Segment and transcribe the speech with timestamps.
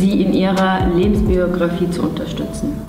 [0.00, 2.86] sie in ihrer Lebensbiografie zu unterstützen.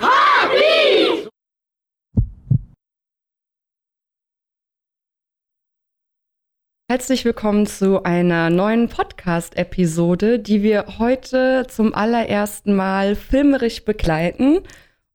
[6.90, 14.60] Herzlich willkommen zu einer neuen Podcast-Episode, die wir heute zum allerersten Mal filmerisch begleiten.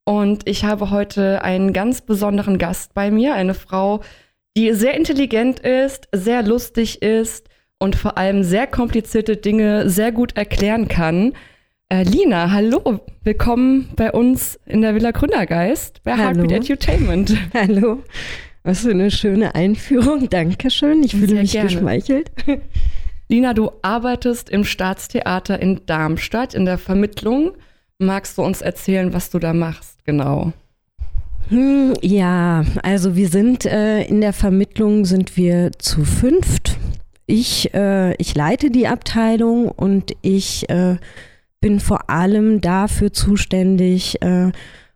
[0.05, 4.03] Und ich habe heute einen ganz besonderen Gast bei mir, eine Frau,
[4.55, 10.37] die sehr intelligent ist, sehr lustig ist und vor allem sehr komplizierte Dinge sehr gut
[10.37, 11.33] erklären kann.
[11.89, 16.41] Äh, Lina, hallo, willkommen bei uns in der Villa Gründergeist bei hallo.
[16.41, 17.37] Heartbeat Entertainment.
[17.55, 18.03] Hallo.
[18.65, 20.29] Was für eine schöne Einführung.
[20.31, 21.05] Dankeschön.
[21.05, 21.69] Ich fühle mich gerne.
[21.69, 22.33] geschmeichelt.
[23.29, 27.53] Lina, du arbeitest im Staatstheater in Darmstadt in der Vermittlung.
[28.01, 30.53] Magst du uns erzählen, was du da machst, genau?
[31.51, 36.79] Hm, ja, also wir sind äh, in der Vermittlung sind wir zu fünft.
[37.27, 40.97] Ich, äh, ich leite die Abteilung und ich äh,
[41.61, 44.53] bin vor allem dafür zuständig, äh,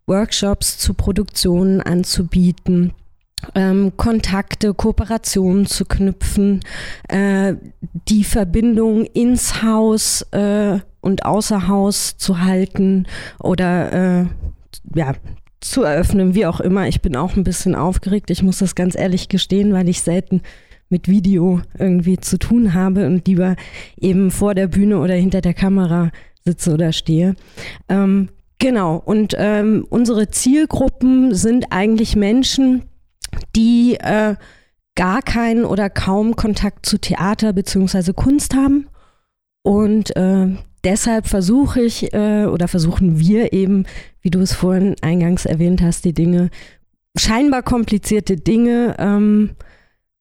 [0.06, 2.92] Workshops zu Produktionen anzubieten,
[3.54, 6.60] ähm, Kontakte, Kooperationen zu knüpfen,
[7.08, 7.54] äh,
[8.08, 13.06] die Verbindung ins Haus äh, und außer Haus zu halten
[13.38, 14.26] oder äh,
[14.94, 15.14] ja,
[15.60, 16.88] zu eröffnen, wie auch immer.
[16.88, 18.30] Ich bin auch ein bisschen aufgeregt.
[18.30, 20.42] Ich muss das ganz ehrlich gestehen, weil ich selten
[20.88, 23.54] mit Video irgendwie zu tun habe und lieber
[24.00, 26.10] eben vor der Bühne oder hinter der Kamera
[26.44, 27.36] sitze oder stehe.
[27.88, 28.28] Ähm,
[28.58, 29.02] genau.
[29.04, 32.84] Und ähm, unsere Zielgruppen sind eigentlich Menschen,
[33.56, 34.36] die äh,
[34.94, 38.12] gar keinen oder kaum Kontakt zu Theater bzw.
[38.12, 38.88] Kunst haben.
[39.62, 40.48] Und äh,
[40.84, 43.86] deshalb versuche ich äh, oder versuchen wir eben,
[44.22, 46.50] wie du es vorhin eingangs erwähnt hast, die Dinge,
[47.16, 49.50] scheinbar komplizierte Dinge ähm,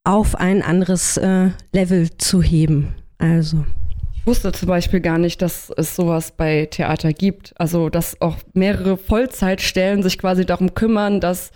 [0.03, 2.95] auf ein anderes äh, Level zu heben.
[3.17, 3.65] Also.
[4.29, 7.55] Ich wusste zum Beispiel gar nicht, dass es sowas bei Theater gibt.
[7.57, 11.49] Also, dass auch mehrere Vollzeitstellen sich quasi darum kümmern, dass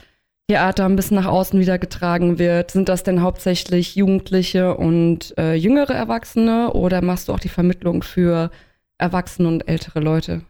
[0.48, 2.72] Theater ein bisschen nach außen wieder getragen wird.
[2.72, 8.02] Sind das denn hauptsächlich Jugendliche und äh, jüngere Erwachsene oder machst du auch die Vermittlung
[8.02, 8.50] für
[8.98, 10.42] Erwachsene und ältere Leute?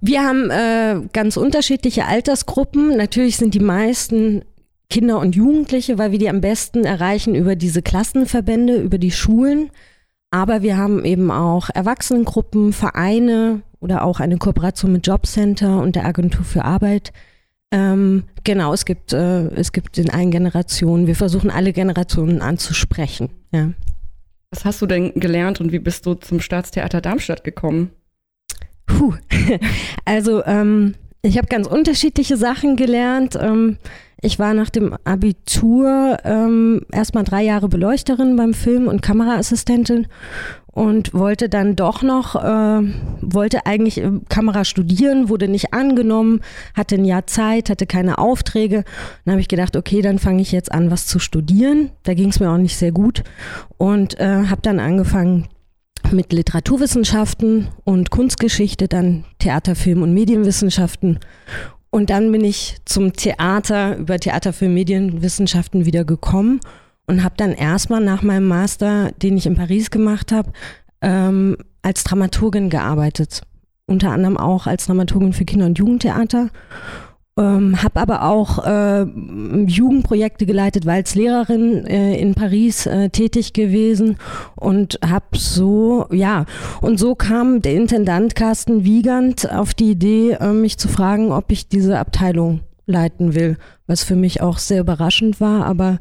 [0.00, 2.96] Wir haben äh, ganz unterschiedliche Altersgruppen.
[2.96, 4.42] Natürlich sind die meisten
[4.90, 9.70] Kinder und Jugendliche, weil wir die am besten erreichen über diese Klassenverbände, über die Schulen.
[10.30, 16.04] Aber wir haben eben auch Erwachsenengruppen, Vereine oder auch eine Kooperation mit Jobcenter und der
[16.04, 17.12] Agentur für Arbeit.
[17.70, 23.30] Ähm, genau, es gibt, äh, es gibt in allen Generationen, wir versuchen alle Generationen anzusprechen.
[23.52, 23.70] Ja.
[24.50, 27.90] Was hast du denn gelernt und wie bist du zum Staatstheater Darmstadt gekommen?
[28.86, 29.14] Puh.
[30.04, 33.36] Also ähm, ich habe ganz unterschiedliche Sachen gelernt.
[33.38, 33.76] Ähm,
[34.20, 40.08] ich war nach dem Abitur ähm, erstmal drei Jahre Beleuchterin beim Film und Kameraassistentin
[40.66, 42.82] und wollte dann doch noch, äh,
[43.20, 46.40] wollte eigentlich äh, Kamera studieren, wurde nicht angenommen,
[46.74, 48.84] hatte ein Jahr Zeit, hatte keine Aufträge.
[49.24, 51.90] Dann habe ich gedacht, okay, dann fange ich jetzt an, was zu studieren.
[52.02, 53.22] Da ging es mir auch nicht sehr gut
[53.76, 55.48] und äh, habe dann angefangen
[56.12, 61.18] mit Literaturwissenschaften und Kunstgeschichte, dann Theater, Film und Medienwissenschaften.
[61.90, 66.60] Und dann bin ich zum Theater über Theater, Film, Medienwissenschaften wieder gekommen
[67.06, 70.52] und habe dann erstmal nach meinem Master, den ich in Paris gemacht habe,
[71.00, 73.40] ähm, als Dramaturgin gearbeitet.
[73.86, 76.50] Unter anderem auch als Dramaturgin für Kinder- und Jugendtheater.
[77.38, 83.52] Ähm, habe aber auch äh, Jugendprojekte geleitet, war als Lehrerin äh, in Paris äh, tätig
[83.52, 84.16] gewesen
[84.56, 86.46] und habe so, ja,
[86.80, 91.52] und so kam der Intendant Carsten Wiegand auf die Idee, äh, mich zu fragen, ob
[91.52, 93.56] ich diese Abteilung leiten will,
[93.86, 96.00] was für mich auch sehr überraschend war, aber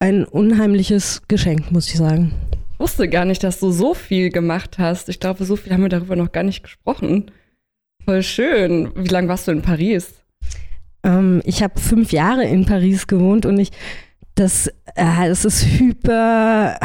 [0.00, 2.34] ein unheimliches Geschenk, muss ich sagen.
[2.74, 5.08] Ich wusste gar nicht, dass du so viel gemacht hast.
[5.08, 7.30] Ich glaube, so viel haben wir darüber noch gar nicht gesprochen.
[8.04, 8.90] Voll schön.
[8.96, 10.21] Wie lange warst du in Paris?
[11.04, 13.70] Ähm, ich habe fünf Jahre in Paris gewohnt und ich,
[14.34, 16.78] das, äh, das ist hyper,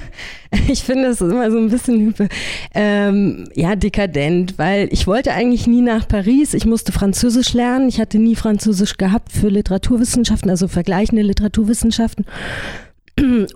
[0.68, 2.28] ich finde es immer so ein bisschen hyper,
[2.74, 6.54] ähm, ja, dekadent, weil ich wollte eigentlich nie nach Paris.
[6.54, 7.88] Ich musste Französisch lernen.
[7.88, 12.26] Ich hatte nie Französisch gehabt für Literaturwissenschaften, also vergleichende Literaturwissenschaften.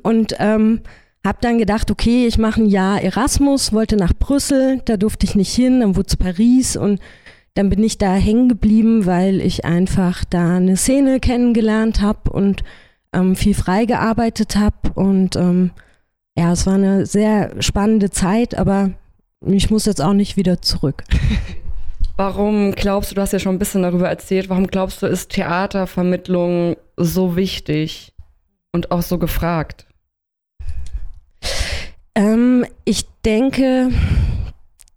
[0.02, 0.80] Und ähm,
[1.24, 5.34] habe dann gedacht, okay, ich mache ein Jahr Erasmus, wollte nach Brüssel, da durfte ich
[5.34, 7.00] nicht hin, dann wurde es Paris und
[7.58, 12.62] dann bin ich da hängen geblieben, weil ich einfach da eine Szene kennengelernt habe und
[13.12, 14.76] ähm, viel frei gearbeitet habe.
[14.94, 15.72] Und ähm,
[16.36, 18.92] ja, es war eine sehr spannende Zeit, aber
[19.44, 21.02] ich muss jetzt auch nicht wieder zurück.
[22.16, 25.30] Warum glaubst du, du hast ja schon ein bisschen darüber erzählt, warum glaubst du, ist
[25.30, 28.12] Theatervermittlung so wichtig?
[28.72, 29.86] und auch so gefragt?
[32.14, 33.90] Ähm, ich denke,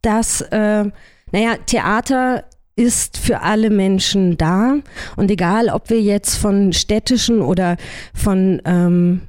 [0.02, 0.86] dass, äh,
[1.32, 2.44] naja, Theater
[2.76, 4.76] ist für alle Menschen da.
[5.16, 7.78] Und egal, ob wir jetzt von städtischen oder
[8.14, 9.22] von, ähm,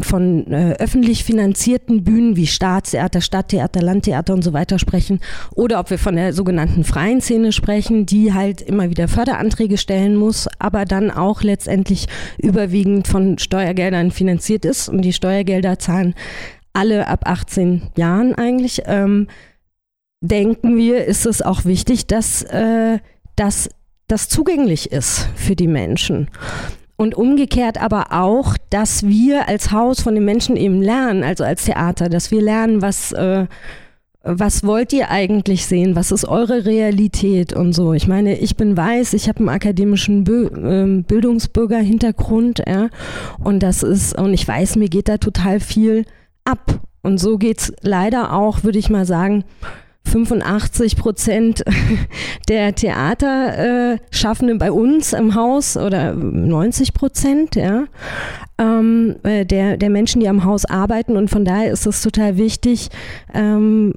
[0.00, 5.20] von äh, öffentlich finanzierten Bühnen wie Staatstheater, Stadttheater, Landtheater und so weiter sprechen,
[5.54, 10.14] oder ob wir von der sogenannten freien Szene sprechen, die halt immer wieder Förderanträge stellen
[10.14, 12.06] muss, aber dann auch letztendlich
[12.38, 14.88] überwiegend von Steuergeldern finanziert ist.
[14.88, 16.14] Und die Steuergelder zahlen
[16.72, 18.82] alle ab 18 Jahren eigentlich.
[18.86, 19.26] Ähm,
[20.20, 22.98] denken wir, ist es auch wichtig, dass, äh,
[23.36, 23.68] dass
[24.08, 26.28] das zugänglich ist für die Menschen.
[26.96, 31.64] Und umgekehrt aber auch, dass wir als Haus von den Menschen eben lernen, also als
[31.64, 33.46] Theater, dass wir lernen, was, äh,
[34.24, 37.92] was wollt ihr eigentlich sehen, was ist eure Realität und so.
[37.92, 42.88] Ich meine, ich bin weiß, ich habe einen akademischen Bö äh, Bildungsbürgerhintergrund, ja,
[43.38, 46.04] und das ist, und ich weiß, mir geht da total viel
[46.44, 46.80] ab.
[47.02, 49.44] Und so geht es leider auch, würde ich mal sagen,
[50.08, 51.64] 85 Prozent
[52.48, 57.84] der Theaterschaffenden äh, bei uns im Haus oder 90 Prozent ja,
[58.58, 61.16] ähm, äh, der, der Menschen, die am Haus arbeiten.
[61.16, 62.88] Und von daher ist es total wichtig,
[63.32, 63.92] ähm,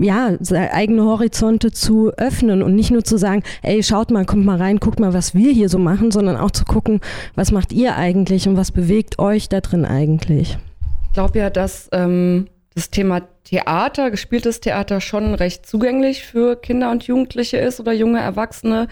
[0.00, 0.36] ja,
[0.72, 4.78] eigene Horizonte zu öffnen und nicht nur zu sagen, ey, schaut mal, kommt mal rein,
[4.78, 7.00] guckt mal, was wir hier so machen, sondern auch zu gucken,
[7.34, 10.58] was macht ihr eigentlich und was bewegt euch da drin eigentlich.
[11.06, 16.90] Ich glaube ja, dass ähm, das Thema Theater, gespieltes Theater schon recht zugänglich für Kinder
[16.90, 18.88] und Jugendliche ist oder junge Erwachsene.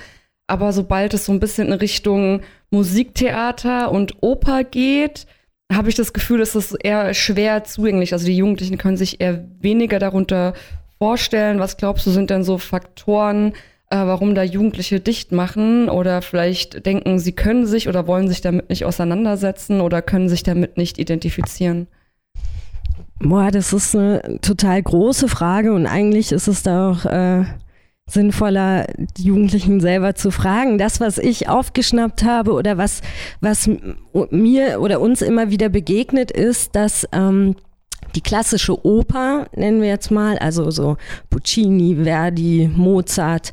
[0.47, 2.41] Aber sobald es so ein bisschen in Richtung
[2.71, 5.27] Musiktheater und Oper geht,
[5.73, 8.13] habe ich das Gefühl, dass das eher schwer zugänglich.
[8.13, 10.55] Also die Jugendlichen können sich eher weniger darunter
[10.99, 11.59] vorstellen.
[11.61, 13.53] Was glaubst du, sind denn so Faktoren,
[13.91, 18.41] äh, warum da Jugendliche dicht machen oder vielleicht denken, sie können sich oder wollen sich
[18.41, 21.87] damit nicht auseinandersetzen oder können sich damit nicht identifizieren?
[23.21, 27.45] Boah, das ist eine total große Frage und eigentlich ist es da auch äh,
[28.09, 28.87] sinnvoller,
[29.17, 30.79] die Jugendlichen selber zu fragen.
[30.79, 33.03] Das, was ich aufgeschnappt habe oder was,
[33.41, 33.69] was
[34.31, 37.57] mir oder uns immer wieder begegnet ist, dass ähm,
[38.15, 40.97] die klassische Oper, nennen wir jetzt mal, also so
[41.29, 43.53] Puccini, Verdi, Mozart,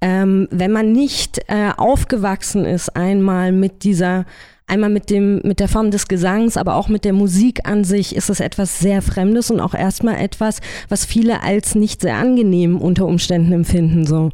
[0.00, 4.26] ähm, wenn man nicht äh, aufgewachsen ist einmal mit dieser
[4.66, 8.16] Einmal mit dem, mit der Form des Gesangs, aber auch mit der Musik an sich
[8.16, 12.80] ist es etwas sehr Fremdes und auch erstmal etwas, was viele als nicht sehr angenehm
[12.80, 14.30] unter Umständen empfinden, so.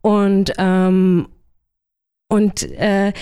[0.00, 1.28] Und, ähm,
[2.28, 3.12] und, äh,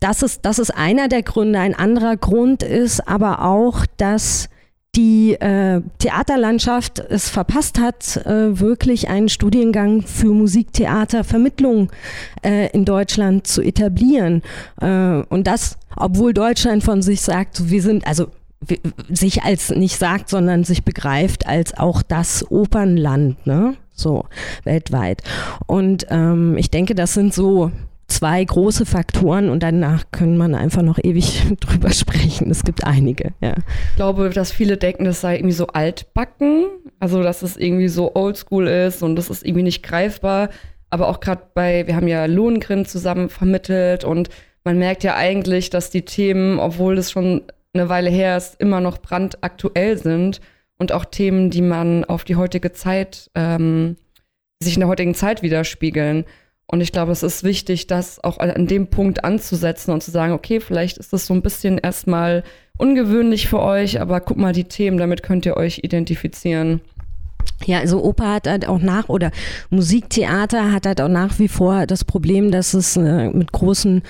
[0.00, 1.60] das ist, das ist einer der Gründe.
[1.60, 4.48] Ein anderer Grund ist aber auch, dass
[4.94, 11.90] die äh, Theaterlandschaft es verpasst hat, äh, wirklich einen Studiengang für Musiktheatervermittlung
[12.42, 14.42] äh, in Deutschland zu etablieren.
[14.80, 18.28] Äh, und das, obwohl Deutschland von sich sagt, wir sind, also
[19.08, 23.74] sich als nicht sagt, sondern sich begreift als auch das Opernland, ne?
[23.94, 24.26] So
[24.64, 25.22] weltweit.
[25.66, 27.70] Und ähm, ich denke, das sind so
[28.12, 32.50] zwei große Faktoren und danach können man einfach noch ewig drüber sprechen.
[32.50, 33.54] Es gibt einige, ja.
[33.90, 36.66] Ich glaube, dass viele denken, das sei irgendwie so altbacken,
[37.00, 40.50] also dass es irgendwie so oldschool ist und das ist irgendwie nicht greifbar.
[40.90, 44.28] Aber auch gerade bei, wir haben ja Lohengrin zusammen vermittelt und
[44.62, 47.42] man merkt ja eigentlich, dass die Themen, obwohl es schon
[47.72, 50.40] eine Weile her ist, immer noch brandaktuell sind
[50.76, 53.96] und auch Themen, die man auf die heutige Zeit, ähm,
[54.62, 56.26] sich in der heutigen Zeit widerspiegeln.
[56.66, 60.32] Und ich glaube, es ist wichtig, das auch an dem Punkt anzusetzen und zu sagen,
[60.32, 62.44] okay, vielleicht ist das so ein bisschen erstmal
[62.78, 66.80] ungewöhnlich für euch, aber guck mal die Themen, damit könnt ihr euch identifizieren.
[67.64, 69.30] Ja, also Oper hat halt auch nach oder
[69.70, 74.02] Musiktheater hat halt auch nach wie vor das Problem, dass es äh, mit großen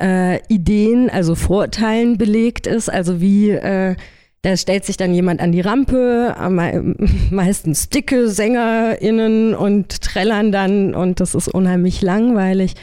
[0.00, 2.88] äh, Ideen, also Vorteilen belegt ist.
[2.88, 3.96] Also wie äh,
[4.42, 6.36] da stellt sich dann jemand an die Rampe,
[7.30, 12.74] meistens dicke SängerInnen und trällern dann und das ist unheimlich langweilig.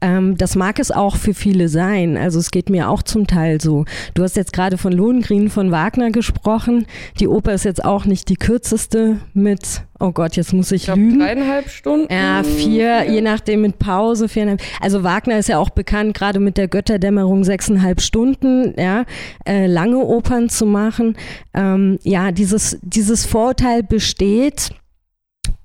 [0.00, 2.16] Ähm, das mag es auch für viele sein.
[2.16, 3.84] Also es geht mir auch zum Teil so.
[4.14, 6.86] Du hast jetzt gerade von Lohengrin von Wagner gesprochen.
[7.20, 10.86] Die Oper ist jetzt auch nicht die kürzeste mit, oh Gott, jetzt muss ich, ich
[10.86, 11.18] glaub, lügen.
[11.18, 12.12] Dreieinhalb Stunden?
[12.12, 13.04] Ja, vier, ja.
[13.04, 14.60] je nachdem mit Pause, viereinhalb.
[14.80, 19.04] Also Wagner ist ja auch bekannt, gerade mit der Götterdämmerung sechseinhalb Stunden, ja,
[19.46, 21.16] äh, lange Opern zu machen.
[21.54, 24.70] Ähm, ja, dieses, dieses Vorteil besteht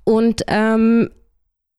[0.04, 1.10] und ähm,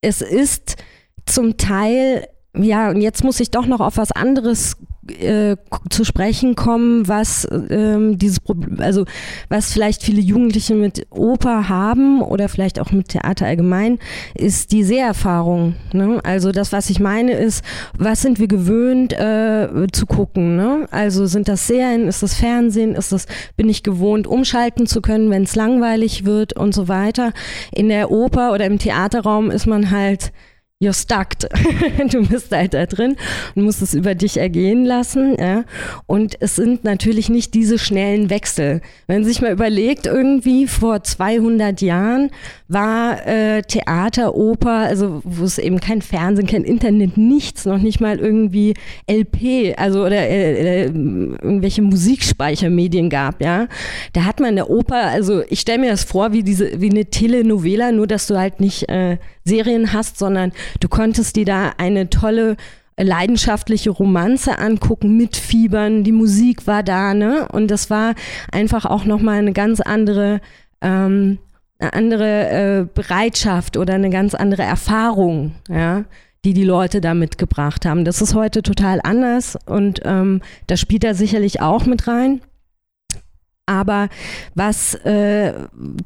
[0.01, 0.77] es ist
[1.25, 4.75] zum Teil ja, und jetzt muss ich doch noch auf was anderes
[5.19, 5.55] äh,
[5.89, 9.05] zu sprechen kommen, was ähm, dieses Problem, also
[9.49, 13.99] was vielleicht viele Jugendliche mit Oper haben oder vielleicht auch mit Theater allgemein,
[14.35, 15.75] ist die Seherfahrung.
[15.93, 16.19] Ne?
[16.23, 17.63] Also das, was ich meine, ist,
[17.97, 20.55] was sind wir gewöhnt äh, zu gucken?
[20.55, 20.87] Ne?
[20.91, 23.25] Also sind das Serien, ist das Fernsehen, ist das,
[23.57, 27.31] bin ich gewohnt, umschalten zu können, wenn es langweilig wird und so weiter.
[27.71, 30.31] In der Oper oder im Theaterraum ist man halt
[30.81, 31.37] you're stuck.
[32.11, 33.15] du bist halt da drin
[33.55, 35.37] und musst es über dich ergehen lassen.
[35.39, 35.63] Ja?
[36.07, 38.81] Und es sind natürlich nicht diese schnellen Wechsel.
[39.07, 42.31] Wenn man sich mal überlegt, irgendwie vor 200 Jahren
[42.67, 48.01] war äh, Theater, Oper, also wo es eben kein Fernsehen, kein Internet, nichts, noch nicht
[48.01, 48.73] mal irgendwie
[49.09, 53.67] LP, also oder äh, äh, irgendwelche Musikspeichermedien gab, ja.
[54.13, 56.89] Da hat man in der Oper, also ich stelle mir das vor wie diese, wie
[56.89, 61.71] eine Telenovela, nur dass du halt nicht äh, Serien hast, sondern du konntest dir da
[61.77, 62.57] eine tolle
[62.97, 67.47] leidenschaftliche Romanze angucken, mitfiebern, die Musik war da, ne?
[67.51, 68.13] Und das war
[68.51, 70.39] einfach auch nochmal eine ganz andere
[70.81, 71.39] ähm,
[71.81, 76.05] eine andere äh, Bereitschaft oder eine ganz andere Erfahrung, ja,
[76.45, 78.05] die die Leute da mitgebracht haben.
[78.05, 82.41] Das ist heute total anders und ähm, das spielt da sicherlich auch mit rein.
[83.65, 84.09] Aber
[84.55, 85.53] was äh,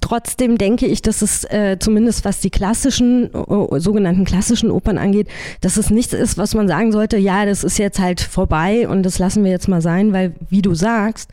[0.01, 5.29] trotzdem denke ich, dass es äh, zumindest was die klassischen, äh, sogenannten klassischen Opern angeht,
[5.62, 9.03] dass es nichts ist, was man sagen sollte, ja, das ist jetzt halt vorbei und
[9.03, 11.31] das lassen wir jetzt mal sein, weil wie du sagst,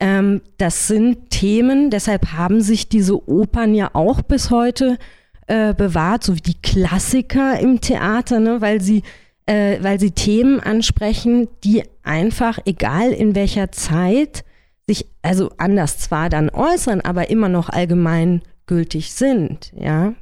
[0.00, 4.98] ähm, das sind Themen, deshalb haben sich diese Opern ja auch bis heute
[5.46, 8.60] äh, bewahrt, so wie die Klassiker im Theater, ne?
[8.60, 9.02] weil, sie,
[9.46, 14.44] äh, weil sie Themen ansprechen, die einfach, egal in welcher Zeit,
[14.86, 19.72] sich also anders zwar dann äußern, aber immer noch allgemeingültig sind.
[19.76, 20.14] Ja?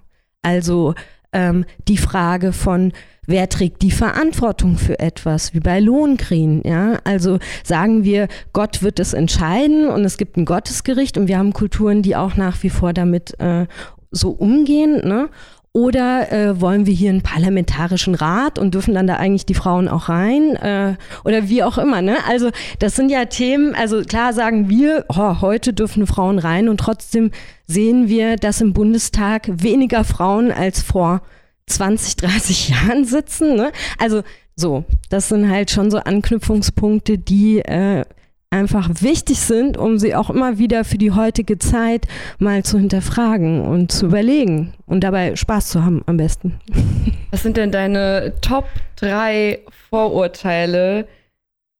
[0.43, 0.95] Also
[1.33, 2.93] ähm, die Frage von,
[3.27, 6.99] wer trägt die Verantwortung für etwas, wie bei Lohnkriegen, ja?
[7.05, 11.53] Also sagen wir, Gott wird es entscheiden und es gibt ein Gottesgericht und wir haben
[11.53, 13.67] Kulturen, die auch nach wie vor damit äh,
[14.11, 15.29] so umgehen, ne?
[15.75, 19.89] Oder äh, wollen wir hier einen parlamentarischen Rat und dürfen dann da eigentlich die Frauen
[19.89, 20.55] auch rein?
[20.57, 22.19] Äh, oder wie auch immer, ne?
[22.29, 26.79] Also das sind ja Themen, also klar sagen wir, oh, heute dürfen Frauen rein und
[26.79, 27.31] trotzdem
[27.67, 31.23] sehen wir, dass im Bundestag weniger Frauen als vor
[31.69, 33.57] 20, 30 Jahren sitzen.
[33.57, 33.73] Ne?
[33.99, 34.23] Also
[34.55, 38.05] so, das sind halt schon so Anknüpfungspunkte, die äh,
[38.53, 42.07] einfach wichtig sind, um sie auch immer wieder für die heutige Zeit
[42.39, 46.61] mal zu hinterfragen und zu überlegen und dabei Spaß zu haben am besten.
[47.31, 48.67] Was sind denn deine Top
[48.97, 51.09] 3 Vorurteile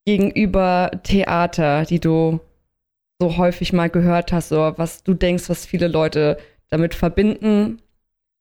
[0.07, 2.41] gegenüber Theater, die du
[3.21, 6.39] so häufig mal gehört hast oder was du denkst, was viele Leute
[6.71, 7.81] damit verbinden,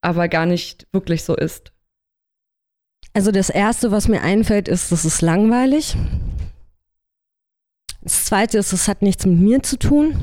[0.00, 1.72] aber gar nicht wirklich so ist.
[3.14, 5.96] Also das Erste, was mir einfällt, ist, das ist langweilig.
[8.02, 10.16] Das Zweite ist, es hat nichts mit mir zu tun.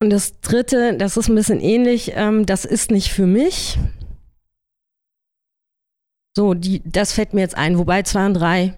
[0.00, 3.78] Und das Dritte, das ist ein bisschen ähnlich, ähm, das ist nicht für mich.
[6.36, 8.76] So, die, das fällt mir jetzt ein, wobei zwei und drei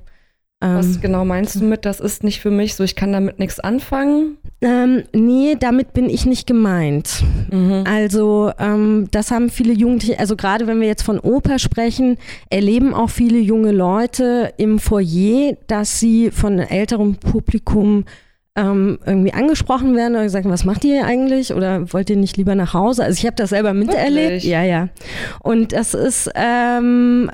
[0.72, 3.38] was ähm, genau meinst du mit, das ist nicht für mich, so ich kann damit
[3.38, 4.38] nichts anfangen?
[4.62, 7.22] Ähm, nee, damit bin ich nicht gemeint.
[7.50, 7.84] Mhm.
[7.86, 12.16] Also ähm, das haben viele Jugendliche, also gerade wenn wir jetzt von Oper sprechen,
[12.48, 18.04] erleben auch viele junge Leute im Foyer, dass sie von älterem Publikum
[18.56, 22.36] ähm, irgendwie angesprochen werden oder gesagt, was macht ihr hier eigentlich oder wollt ihr nicht
[22.36, 23.04] lieber nach Hause?
[23.04, 24.14] Also ich habe das selber miterlebt.
[24.14, 24.44] Wirklich?
[24.44, 24.88] Ja, ja.
[25.40, 27.30] Und das ist ähm,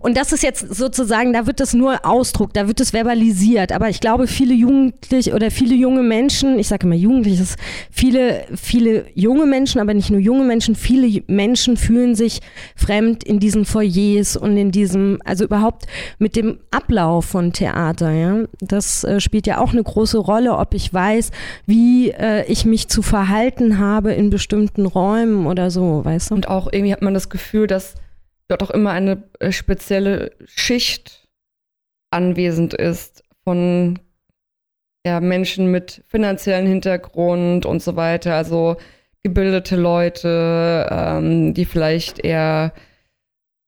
[0.00, 3.72] und das ist jetzt sozusagen, da wird das nur Ausdruck, da wird es verbalisiert.
[3.72, 7.44] Aber ich glaube, viele Jugendliche oder viele junge Menschen, ich sage immer Jugendliche,
[7.90, 12.40] viele, viele junge Menschen, aber nicht nur junge Menschen, viele Menschen fühlen sich
[12.76, 15.86] fremd in diesen Foyers und in diesem, also überhaupt
[16.18, 18.12] mit dem Ablauf von Theater.
[18.12, 21.30] Ja, das äh, spielt ja auch eine große Rolle, ob ich weiß,
[21.66, 26.34] wie äh, ich mich zu verhalten habe in bestimmten Räumen oder so, weißt du?
[26.34, 27.94] Und auch irgendwie hat man das Gefühl, dass
[28.48, 31.28] dort auch immer eine äh, spezielle Schicht
[32.10, 33.98] anwesend ist von
[35.06, 38.76] ja, Menschen mit finanziellen Hintergrund und so weiter, also
[39.22, 42.72] gebildete Leute, ähm, die vielleicht eher,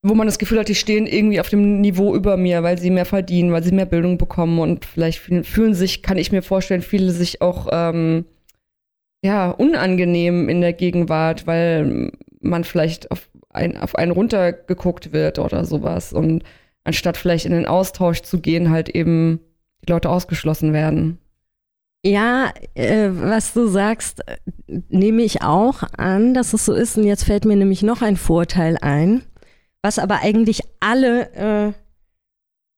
[0.03, 2.91] wo man das Gefühl hat, die stehen irgendwie auf dem Niveau über mir, weil sie
[2.91, 6.83] mehr verdienen, weil sie mehr Bildung bekommen und vielleicht fühlen sich, kann ich mir vorstellen,
[6.83, 8.25] viele sich auch ähm,
[9.25, 15.65] ja unangenehm in der Gegenwart, weil man vielleicht auf ein, auf einen runtergeguckt wird oder
[15.65, 16.13] sowas.
[16.13, 16.45] Und
[16.85, 19.41] anstatt vielleicht in den Austausch zu gehen, halt eben
[19.87, 21.19] die Leute ausgeschlossen werden.
[22.05, 24.23] Ja, äh, was du sagst,
[24.89, 26.97] nehme ich auch an, dass es so ist.
[26.97, 29.23] Und jetzt fällt mir nämlich noch ein Vorteil ein,
[29.83, 31.73] was aber eigentlich alle äh,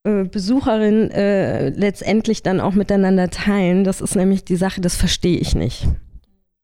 [0.08, 3.84] äh, Besucherinnen äh, letztendlich dann auch miteinander teilen.
[3.84, 5.86] Das ist nämlich die Sache, das verstehe ich nicht.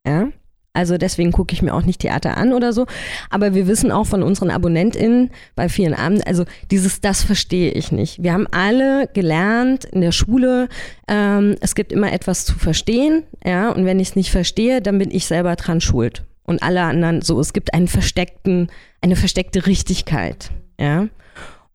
[0.05, 0.29] Ja.
[0.77, 2.85] Also deswegen gucke ich mir auch nicht Theater an oder so.
[3.31, 7.91] Aber wir wissen auch von unseren AbonnentInnen bei vielen Abenden, also dieses, das verstehe ich
[7.91, 8.21] nicht.
[8.21, 10.69] Wir haben alle gelernt in der Schule,
[11.07, 14.99] ähm, es gibt immer etwas zu verstehen, ja, und wenn ich es nicht verstehe, dann
[14.99, 16.23] bin ich selber dran schuld.
[16.43, 18.69] Und alle anderen so, es gibt einen versteckten,
[19.01, 21.07] eine versteckte Richtigkeit, ja.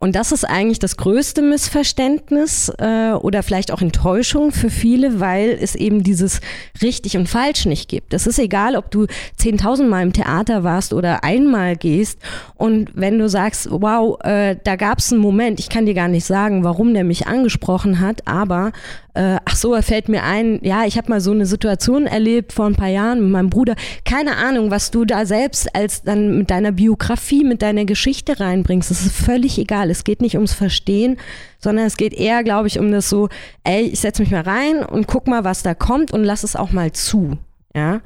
[0.02, 5.50] Und das ist eigentlich das größte Missverständnis äh, oder vielleicht auch Enttäuschung für viele, weil
[5.50, 6.40] es eben dieses
[6.82, 8.12] richtig und falsch nicht gibt.
[8.12, 9.06] Es ist egal, ob du
[9.38, 12.18] 10.000 Mal im Theater warst oder einmal gehst.
[12.56, 16.08] Und wenn du sagst, wow, äh, da gab es einen Moment, ich kann dir gar
[16.08, 18.72] nicht sagen, warum der mich angesprochen hat, aber
[19.14, 22.52] äh, ach so, er fällt mir ein, ja, ich habe mal so eine Situation erlebt
[22.52, 23.76] vor ein paar Jahren mit meinem Bruder.
[24.04, 28.90] Keine Ahnung, was du da selbst als dann mit deiner Biografie, mit deiner Geschichte reinbringst.
[28.90, 29.90] Das ist völlig egal.
[29.92, 31.18] Es geht nicht ums Verstehen,
[31.58, 33.28] sondern es geht eher, glaube ich, um das so,
[33.64, 36.56] ey, ich setze mich mal rein und guck mal, was da kommt und lass es
[36.56, 37.38] auch mal zu.
[37.74, 38.00] Ja.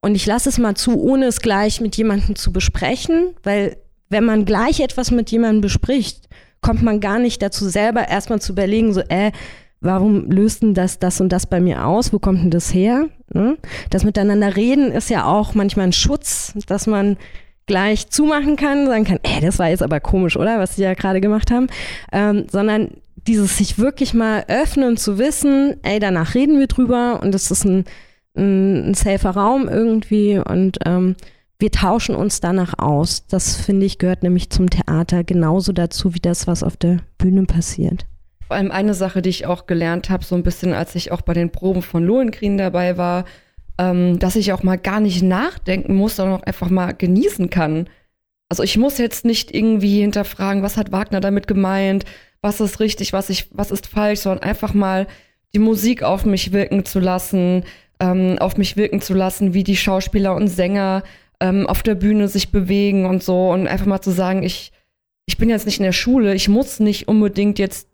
[0.00, 3.76] Und ich lasse es mal zu, ohne es gleich mit jemandem zu besprechen, weil
[4.08, 6.28] wenn man gleich etwas mit jemandem bespricht,
[6.62, 9.32] kommt man gar nicht dazu, selber erstmal zu überlegen, so, äh,
[9.80, 12.12] warum löst denn das das und das bei mir aus?
[12.12, 13.08] Wo kommt denn das her?
[13.32, 13.56] Ne?
[13.90, 17.16] Das Miteinander reden ist ja auch manchmal ein Schutz, dass man
[17.70, 20.58] gleich zumachen kann, sagen kann, ey, das war jetzt aber komisch, oder?
[20.58, 21.68] Was sie ja gerade gemacht haben.
[22.10, 22.90] Ähm, sondern
[23.28, 27.64] dieses sich wirklich mal öffnen zu wissen, ey, danach reden wir drüber und das ist
[27.64, 27.84] ein,
[28.36, 31.14] ein, ein safer Raum irgendwie und ähm,
[31.60, 33.24] wir tauschen uns danach aus.
[33.28, 37.44] Das finde ich gehört nämlich zum Theater genauso dazu wie das, was auf der Bühne
[37.44, 38.04] passiert.
[38.48, 41.20] Vor allem eine Sache, die ich auch gelernt habe, so ein bisschen, als ich auch
[41.20, 43.26] bei den Proben von Lohengrin dabei war,
[43.80, 47.88] ähm, dass ich auch mal gar nicht nachdenken muss, sondern auch einfach mal genießen kann.
[48.50, 52.04] Also ich muss jetzt nicht irgendwie hinterfragen, was hat Wagner damit gemeint,
[52.42, 55.06] was ist richtig, was, ich, was ist falsch, sondern einfach mal
[55.54, 57.64] die Musik auf mich wirken zu lassen,
[58.00, 61.02] ähm, auf mich wirken zu lassen, wie die Schauspieler und Sänger
[61.40, 64.72] ähm, auf der Bühne sich bewegen und so und einfach mal zu sagen, ich,
[65.24, 67.88] ich bin jetzt nicht in der Schule, ich muss nicht unbedingt jetzt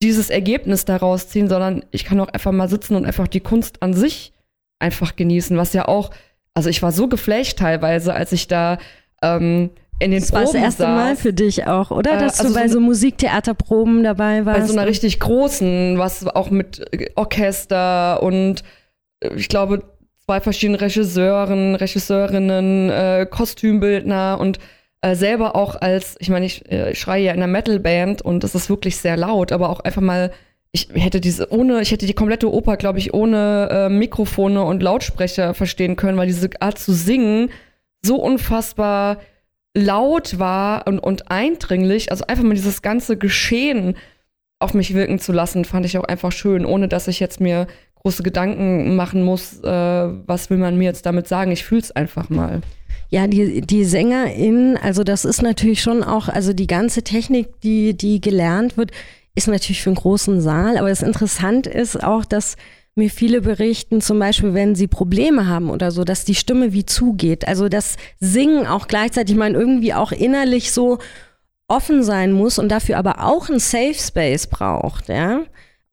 [0.00, 3.82] dieses Ergebnis daraus ziehen, sondern ich kann auch einfach mal sitzen und einfach die Kunst
[3.82, 4.32] an sich
[4.78, 6.10] einfach genießen, was ja auch,
[6.54, 8.78] also ich war so geflecht teilweise, als ich da
[9.22, 10.90] ähm, in den das Proben war das erste saß.
[10.96, 12.12] Mal für dich auch, oder?
[12.14, 14.60] Äh, Dass also du bei so- so Musiktheaterproben dabei warst.
[14.60, 18.62] bei so einer richtig großen, was auch mit äh, Orchester und
[19.20, 19.82] äh, ich glaube
[20.24, 24.58] zwei verschiedenen Regisseuren, Regisseurinnen, äh, Kostümbildner und
[25.00, 28.44] äh, selber auch als, ich meine, ich, äh, ich schreie ja in einer Metalband und
[28.44, 30.30] es ist wirklich sehr laut, aber auch einfach mal,
[30.72, 34.82] ich hätte diese ohne, ich hätte die komplette Oper, glaube ich, ohne äh, Mikrofone und
[34.82, 37.50] Lautsprecher verstehen können, weil diese Art zu singen
[38.02, 39.18] so unfassbar
[39.74, 42.10] laut war und, und eindringlich.
[42.10, 43.96] Also einfach mal dieses ganze Geschehen
[44.58, 47.66] auf mich wirken zu lassen, fand ich auch einfach schön, ohne dass ich jetzt mir
[48.02, 51.52] große Gedanken machen muss, äh, was will man mir jetzt damit sagen.
[51.52, 52.60] Ich fühle es einfach mal.
[53.10, 57.96] Ja, die, die SängerInnen, also das ist natürlich schon auch, also die ganze Technik, die,
[57.96, 58.90] die gelernt wird,
[59.34, 60.78] ist natürlich für einen großen Saal.
[60.78, 62.56] Aber das Interessante ist auch, dass
[62.94, 66.84] mir viele berichten, zum Beispiel, wenn sie Probleme haben oder so, dass die Stimme wie
[66.84, 67.46] zugeht.
[67.46, 70.98] Also das Singen auch gleichzeitig, ich meine, irgendwie auch innerlich so
[71.68, 75.42] offen sein muss und dafür aber auch ein Safe Space braucht, ja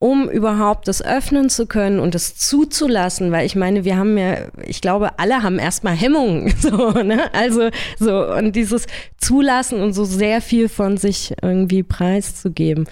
[0.06, 4.50] um überhaupt das öffnen zu können und das zuzulassen, weil ich meine, wir haben ja,
[4.66, 7.34] ich glaube, alle haben erstmal Hemmungen, so, ne?
[7.34, 12.88] Also so und dieses Zulassen und so sehr viel von sich irgendwie preiszugeben.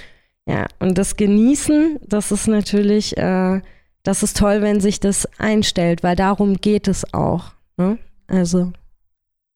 [0.46, 3.62] Ja, und das Genießen, das ist natürlich, äh,
[4.04, 7.54] das ist toll, wenn sich das einstellt, weil darum geht es auch.
[7.78, 7.98] Ne?
[8.28, 8.74] Also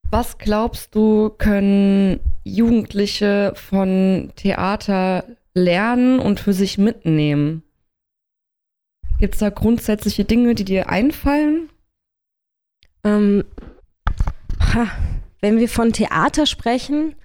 [0.10, 7.63] Was glaubst du, können Jugendliche von Theater lernen und für sich mitnehmen?
[9.19, 11.69] Gibt es da grundsätzliche Dinge, die dir einfallen?
[13.04, 13.43] Ähm,
[14.73, 14.88] ha,
[15.41, 17.15] wenn wir von Theater sprechen,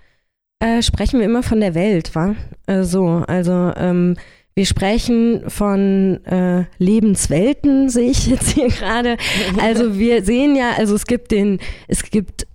[0.62, 2.36] äh, sprechen wir immer von der Welt, wa?
[2.66, 4.16] Äh, so, also ähm,
[4.54, 9.16] wir sprechen von äh, Lebenswelten, sehe ich jetzt hier gerade.
[9.60, 12.46] Also wir sehen ja, also es gibt den, es gibt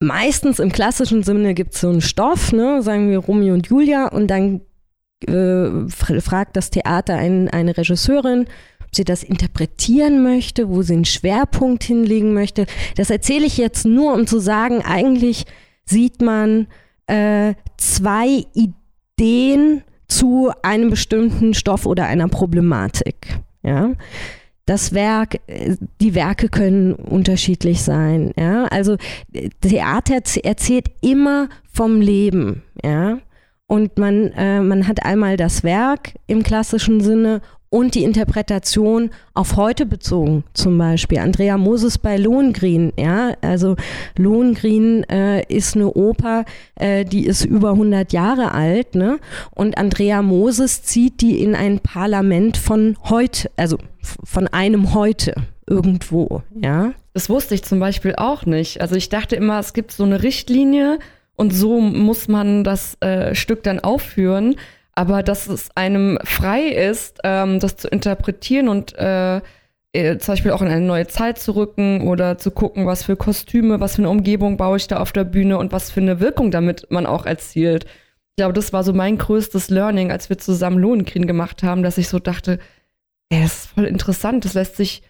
[0.00, 4.08] meistens im klassischen Sinne gibt es so einen Stoff, ne, sagen wir Romeo und Julia,
[4.08, 4.60] und dann
[5.26, 8.46] äh, fragt das Theater ein, eine Regisseurin,
[8.84, 12.66] ob sie das interpretieren möchte, wo sie einen Schwerpunkt hinlegen möchte.
[12.96, 15.44] Das erzähle ich jetzt nur, um zu sagen, eigentlich
[15.84, 16.68] sieht man
[17.08, 23.40] äh, zwei Ideen zu einem bestimmten Stoff oder einer Problematik.
[23.62, 23.90] Ja?
[24.68, 28.32] das Werk, äh, die Werke können unterschiedlich sein.
[28.38, 28.64] Ja?
[28.66, 28.96] Also
[29.60, 32.62] Theater erzählt immer vom Leben.
[32.84, 33.18] Ja?
[33.66, 39.56] Und man, äh, man hat einmal das Werk im klassischen Sinne und die Interpretation auf
[39.56, 41.18] heute bezogen, zum Beispiel.
[41.18, 43.76] Andrea Moses bei Lohengrin, ja, also
[44.16, 46.44] Lohengrin äh, ist eine Oper,
[46.76, 49.18] äh, die ist über 100 Jahre alt, ne?
[49.54, 53.78] Und Andrea Moses zieht die in ein Parlament von heute, also
[54.24, 55.34] von einem heute
[55.66, 56.92] irgendwo, ja.
[57.12, 58.80] Das wusste ich zum Beispiel auch nicht.
[58.80, 61.00] Also ich dachte immer, es gibt so eine Richtlinie
[61.34, 64.56] und so muss man das äh, Stück dann aufführen
[64.98, 69.36] aber dass es einem frei ist, ähm, das zu interpretieren und äh,
[69.92, 73.14] äh, zum Beispiel auch in eine neue Zeit zu rücken oder zu gucken, was für
[73.14, 76.18] Kostüme, was für eine Umgebung baue ich da auf der Bühne und was für eine
[76.18, 77.84] Wirkung damit man auch erzielt.
[77.84, 81.96] Ich glaube, das war so mein größtes Learning, als wir zusammen Lohnkriegen gemacht haben, dass
[81.96, 82.58] ich so dachte,
[83.28, 85.04] ey, das ist voll interessant, das lässt sich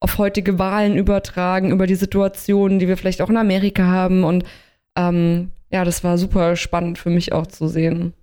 [0.00, 4.44] auf heutige Wahlen übertragen, über die Situationen, die wir vielleicht auch in Amerika haben und
[4.96, 8.14] ähm, ja, das war super spannend für mich auch zu sehen.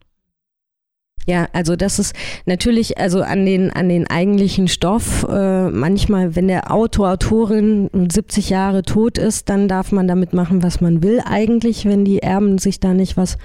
[1.28, 6.48] Ja, also das ist natürlich, also an den, an den eigentlichen Stoff, äh, manchmal, wenn
[6.48, 11.22] der Autor, Autorin 70 Jahre tot ist, dann darf man damit machen, was man will
[11.24, 13.38] eigentlich, wenn die Erben sich da nicht was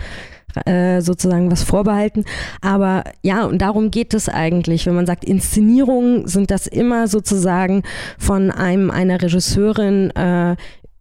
[0.65, 2.25] äh, sozusagen was vorbehalten.
[2.63, 4.87] Aber ja, und darum geht es eigentlich.
[4.87, 7.83] Wenn man sagt, Inszenierungen sind das immer sozusagen
[8.19, 10.57] von einem einer Regisseurin äh,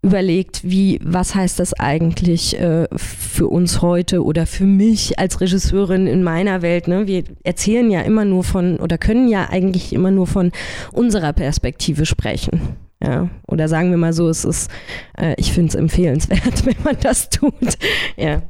[0.06, 6.06] überlegt, wie, was heißt das eigentlich äh, für uns heute oder für mich als Regisseurin
[6.06, 6.88] in meiner Welt.
[6.88, 7.08] Ne?
[7.08, 10.52] Wir erzählen ja immer nur von oder können ja eigentlich immer nur von
[10.94, 12.78] unserer Perspektive sprechen.
[13.04, 14.72] Ja, oder sagen wir mal so, es ist,
[15.18, 17.78] äh, ich finde es empfehlenswert, wenn man das tut.
[18.16, 18.44] Ja.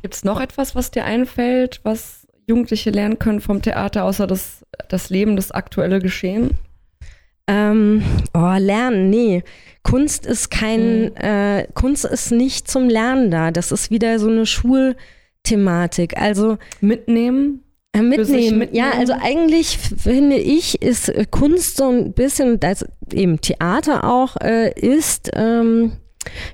[0.00, 4.64] Gibt es noch etwas, was dir einfällt, was Jugendliche lernen können vom Theater, außer das,
[4.88, 6.56] das Leben, das aktuelle Geschehen?
[7.48, 8.02] Ähm,
[8.34, 9.42] oh, lernen, nee.
[9.82, 11.16] Kunst ist kein, mhm.
[11.16, 13.50] äh, Kunst ist nicht zum Lernen da.
[13.50, 16.18] Das ist wieder so eine Schulthematik.
[16.18, 17.64] Also mitnehmen.
[17.92, 18.58] Äh, mitnehmen.
[18.58, 18.68] mitnehmen.
[18.72, 24.36] Ja, also eigentlich finde ich, ist äh, Kunst so ein bisschen, das eben Theater auch
[24.42, 25.92] äh, ist, ähm,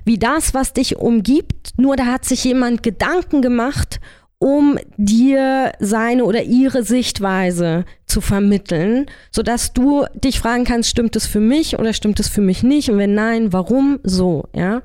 [0.05, 1.71] wie das, was dich umgibt.
[1.77, 3.99] Nur da hat sich jemand Gedanken gemacht
[4.39, 11.25] um dir seine oder ihre Sichtweise zu vermitteln, sodass du dich fragen kannst, stimmt es
[11.25, 12.89] für mich oder stimmt es für mich nicht?
[12.89, 14.45] Und wenn nein, warum so?
[14.53, 14.81] Ja,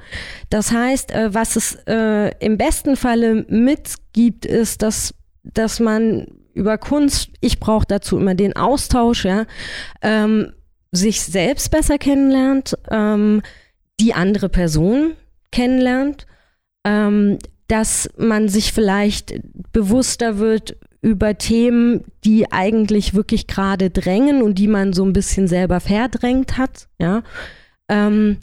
[0.48, 6.78] das heißt, äh, was es äh, im besten Falle mitgibt, ist, dass dass man über
[6.78, 9.46] Kunst, ich brauche dazu immer den Austausch, ja,
[10.02, 10.52] ähm,
[10.92, 13.42] sich selbst besser kennenlernt, ähm,
[14.00, 15.14] die andere Person
[15.52, 16.26] kennenlernt,
[16.84, 17.38] ähm,
[17.70, 19.40] dass man sich vielleicht
[19.72, 25.48] bewusster wird über Themen, die eigentlich wirklich gerade drängen und die man so ein bisschen
[25.48, 27.22] selber verdrängt hat, ja.
[27.88, 28.38] Ähm,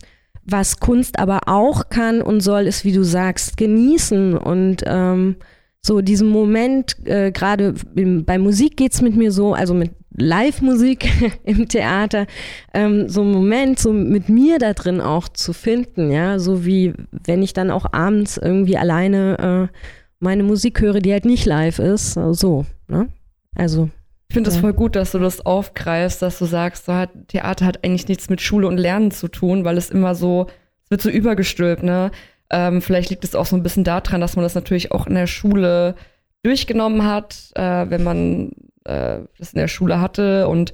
[0.49, 5.35] was Kunst aber auch kann und soll, ist, wie du sagst, genießen und ähm,
[5.81, 11.07] so diesen Moment, äh, gerade bei Musik geht es mit mir so, also mit Live-Musik
[11.43, 12.25] im Theater,
[12.73, 16.93] ähm, so einen Moment so mit mir da drin auch zu finden, ja, so wie
[17.11, 19.77] wenn ich dann auch abends irgendwie alleine äh,
[20.19, 23.07] meine Musik höre, die halt nicht live ist, so, ne?
[23.55, 23.89] Also.
[24.29, 24.61] Ich finde es ja.
[24.61, 28.29] voll gut, dass du das aufgreifst, dass du sagst, so hat, Theater hat eigentlich nichts
[28.29, 30.47] mit Schule und Lernen zu tun, weil es immer so,
[30.83, 32.11] es wird so übergestülpt, ne?
[32.49, 35.15] Ähm, vielleicht liegt es auch so ein bisschen daran, dass man das natürlich auch in
[35.15, 35.95] der Schule
[36.43, 38.51] durchgenommen hat, äh, wenn man
[38.87, 40.73] äh, das in der Schule hatte und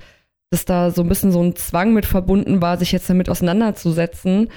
[0.51, 4.49] dass da so ein bisschen so ein Zwang mit verbunden war, sich jetzt damit auseinanderzusetzen.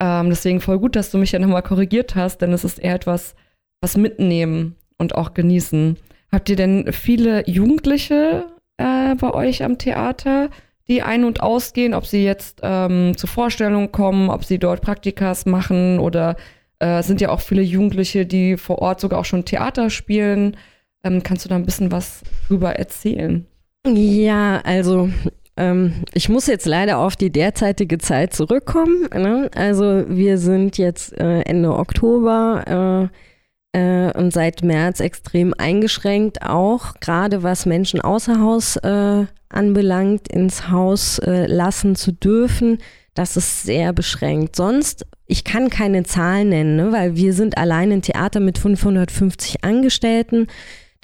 [0.00, 2.94] Ähm, deswegen voll gut, dass du mich ja nochmal korrigiert hast, denn es ist eher
[2.94, 3.34] etwas,
[3.82, 5.98] was mitnehmen und auch genießen.
[6.32, 8.46] Habt ihr denn viele Jugendliche
[8.78, 10.48] äh, bei euch am Theater,
[10.88, 15.46] die ein- und ausgehen, ob sie jetzt ähm, zur Vorstellung kommen, ob sie dort Praktikas
[15.46, 16.36] machen oder
[16.78, 20.56] äh, sind ja auch viele Jugendliche, die vor Ort sogar auch schon Theater spielen.
[21.04, 23.46] Ähm, kannst du da ein bisschen was drüber erzählen?
[23.86, 25.10] Ja, also
[25.56, 29.08] ähm, ich muss jetzt leider auf die derzeitige Zeit zurückkommen.
[29.12, 29.50] Ne?
[29.54, 33.10] Also wir sind jetzt äh, Ende Oktober
[33.74, 40.28] äh, äh, und seit März extrem eingeschränkt, auch gerade was Menschen außer Haus äh, anbelangt,
[40.28, 42.78] ins Haus äh, lassen zu dürfen.
[43.14, 44.56] Das ist sehr beschränkt.
[44.56, 46.90] Sonst, ich kann keine Zahlen nennen, ne?
[46.90, 50.48] weil wir sind allein ein Theater mit 550 Angestellten.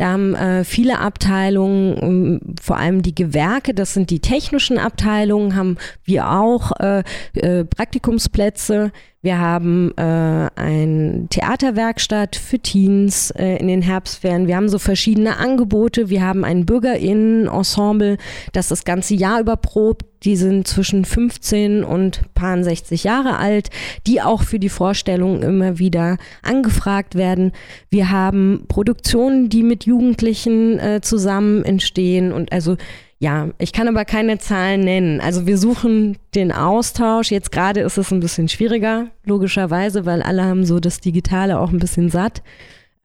[0.00, 5.56] Da haben äh, viele Abteilungen, um, vor allem die Gewerke, das sind die technischen Abteilungen,
[5.56, 7.02] haben wir auch äh,
[7.34, 8.92] äh, Praktikumsplätze.
[9.22, 14.46] Wir haben äh, eine Theaterwerkstatt für Teens äh, in den Herbstferien.
[14.46, 16.08] Wir haben so verschiedene Angebote.
[16.08, 18.16] Wir haben ein Bürgerinnen-Ensemble,
[18.54, 20.06] das das ganze Jahr über probt.
[20.24, 23.68] Die sind zwischen 15 und paar 60 Jahre alt,
[24.06, 27.52] die auch für die Vorstellungen immer wieder angefragt werden.
[27.90, 32.78] Wir haben Produktionen, die mit Jugendlichen äh, zusammen entstehen und also
[33.22, 35.20] ja, ich kann aber keine Zahlen nennen.
[35.20, 37.30] Also wir suchen den Austausch.
[37.30, 41.70] Jetzt gerade ist es ein bisschen schwieriger, logischerweise, weil alle haben so das Digitale auch
[41.70, 42.42] ein bisschen satt.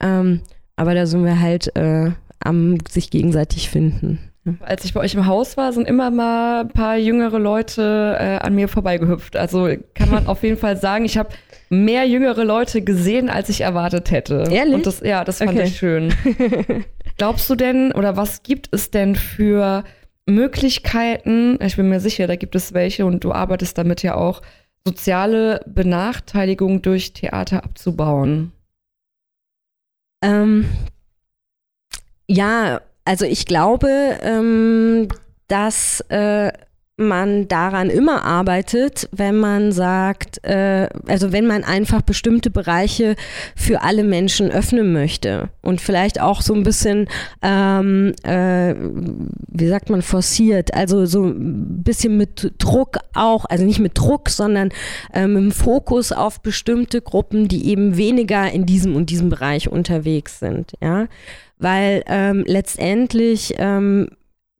[0.01, 0.39] Ähm,
[0.77, 4.19] aber da sind wir halt äh, am sich gegenseitig finden.
[4.61, 8.37] Als ich bei euch im Haus war, sind immer mal ein paar jüngere Leute äh,
[8.37, 9.35] an mir vorbeigehüpft.
[9.35, 11.29] Also kann man auf jeden Fall sagen, ich habe
[11.69, 14.45] mehr jüngere Leute gesehen, als ich erwartet hätte.
[14.49, 14.75] Ehrlich?
[14.75, 15.63] Und das, ja, das fand okay.
[15.63, 16.13] ich schön.
[17.17, 19.83] Glaubst du denn, oder was gibt es denn für
[20.27, 24.41] Möglichkeiten, ich bin mir sicher, da gibt es welche und du arbeitest damit ja auch,
[24.87, 28.51] soziale Benachteiligung durch Theater abzubauen?
[30.23, 30.69] Ähm,
[32.27, 35.07] ja, also ich glaube, ähm,
[35.47, 36.51] dass äh,
[36.97, 43.17] man daran immer arbeitet, wenn man sagt, äh, also wenn man einfach bestimmte Bereiche
[43.53, 45.49] für alle Menschen öffnen möchte.
[45.61, 47.09] Und vielleicht auch so ein bisschen,
[47.41, 48.75] ähm, äh,
[49.47, 54.29] wie sagt man, forciert, also so ein bisschen mit Druck auch, also nicht mit Druck,
[54.29, 54.69] sondern
[55.13, 59.69] äh, mit dem Fokus auf bestimmte Gruppen, die eben weniger in diesem und diesem Bereich
[59.69, 61.07] unterwegs sind, ja,
[61.57, 64.07] weil ähm, letztendlich ähm,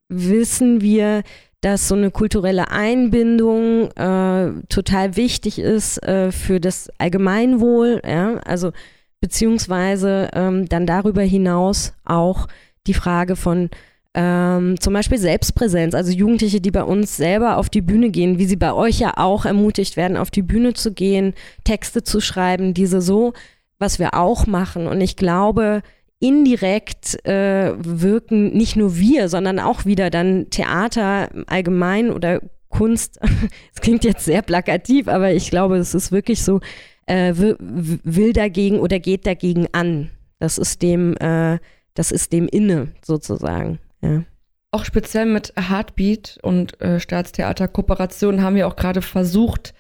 [0.10, 1.24] wissen wir,
[1.66, 8.72] dass so eine kulturelle Einbindung äh, total wichtig ist äh, für das Allgemeinwohl, ja, also
[9.20, 12.46] beziehungsweise ähm, dann darüber hinaus auch
[12.86, 13.72] die Frage von
[14.14, 18.46] ähm, zum Beispiel Selbstpräsenz, also Jugendliche, die bei uns selber auf die Bühne gehen, wie
[18.46, 22.76] sie bei euch ja auch ermutigt werden, auf die Bühne zu gehen, Texte zu schreiben,
[22.76, 23.34] diese so,
[23.80, 24.86] was wir auch machen.
[24.86, 25.82] Und ich glaube,
[26.20, 33.20] indirekt äh, wirken nicht nur wir, sondern auch wieder dann Theater allgemein oder Kunst.
[33.74, 36.60] Es klingt jetzt sehr plakativ, aber ich glaube, es ist wirklich so,
[37.06, 40.10] äh, will dagegen oder geht dagegen an.
[40.40, 41.60] Das ist dem, äh,
[41.94, 43.80] das ist dem inne sozusagen.
[44.02, 44.24] Ja.
[44.72, 49.74] Auch speziell mit Heartbeat und äh, Staatstheater-Kooperationen haben wir auch gerade versucht,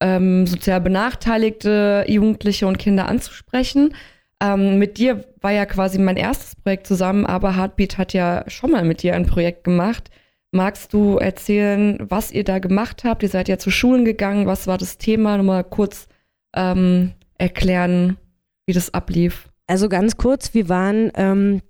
[0.00, 3.94] ähm, sozial benachteiligte Jugendliche und Kinder anzusprechen.
[4.42, 8.70] Ähm, mit dir war ja quasi mein erstes Projekt zusammen, aber Heartbeat hat ja schon
[8.70, 10.10] mal mit dir ein Projekt gemacht.
[10.50, 13.22] Magst du erzählen, was ihr da gemacht habt?
[13.22, 14.46] Ihr seid ja zu Schulen gegangen.
[14.46, 15.38] Was war das Thema?
[15.38, 16.08] Nur mal kurz
[16.54, 18.18] ähm, erklären,
[18.66, 19.48] wie das ablief.
[19.66, 21.62] Also ganz kurz, wir waren, ähm,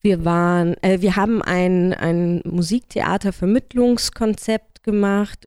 [0.00, 5.46] wir waren, äh, wir haben ein, ein Musiktheatervermittlungskonzept gemacht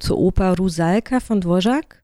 [0.00, 2.02] zur Oper Rusalka von Dvorak.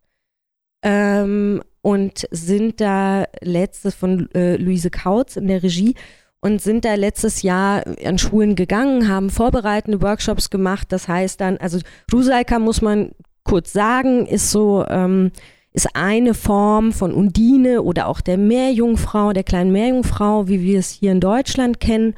[0.82, 5.94] Ähm, und sind da letztes von äh, Luise Kautz in der Regie
[6.40, 10.88] und sind da letztes Jahr an Schulen gegangen, haben vorbereitende Workshops gemacht.
[10.90, 11.79] Das heißt dann, also
[12.12, 13.12] Rusalka muss man
[13.44, 15.31] kurz sagen, ist so, ähm,
[15.75, 20.90] ist eine Form von Undine oder auch der Meerjungfrau, der kleinen Meerjungfrau, wie wir es
[20.90, 22.16] hier in Deutschland kennen.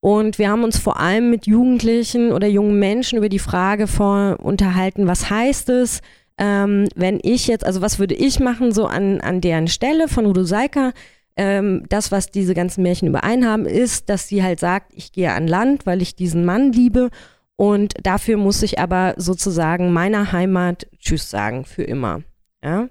[0.00, 4.36] Und wir haben uns vor allem mit Jugendlichen oder jungen Menschen über die Frage vor
[4.42, 6.02] unterhalten, was heißt es,
[6.38, 10.26] ähm, wenn ich jetzt, also was würde ich machen, so an, an deren Stelle von
[10.26, 10.92] Udo Seika,
[11.36, 15.32] ähm, das, was diese ganzen Märchen überein haben, ist, dass sie halt sagt, ich gehe
[15.32, 17.10] an Land, weil ich diesen Mann liebe
[17.56, 22.22] und dafür muss ich aber sozusagen meiner Heimat Tschüss sagen, für immer.
[22.62, 22.88] Ja?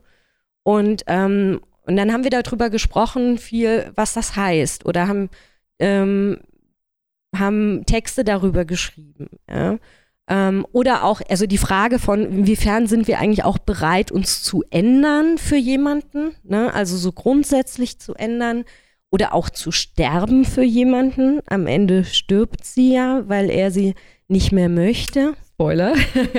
[0.63, 5.29] Und, ähm, und dann haben wir darüber gesprochen, viel, was das heißt oder haben,
[5.79, 6.39] ähm,
[7.33, 9.29] haben Texte darüber geschrieben.
[9.49, 9.77] Ja?
[10.29, 14.63] Ähm, oder auch, also die Frage von, inwiefern sind wir eigentlich auch bereit, uns zu
[14.69, 16.73] ändern für jemanden, ne?
[16.73, 18.65] also so grundsätzlich zu ändern
[19.09, 21.39] oder auch zu sterben für jemanden.
[21.47, 23.93] Am Ende stirbt sie ja, weil er sie
[24.27, 25.33] nicht mehr möchte.
[25.53, 25.93] Spoiler.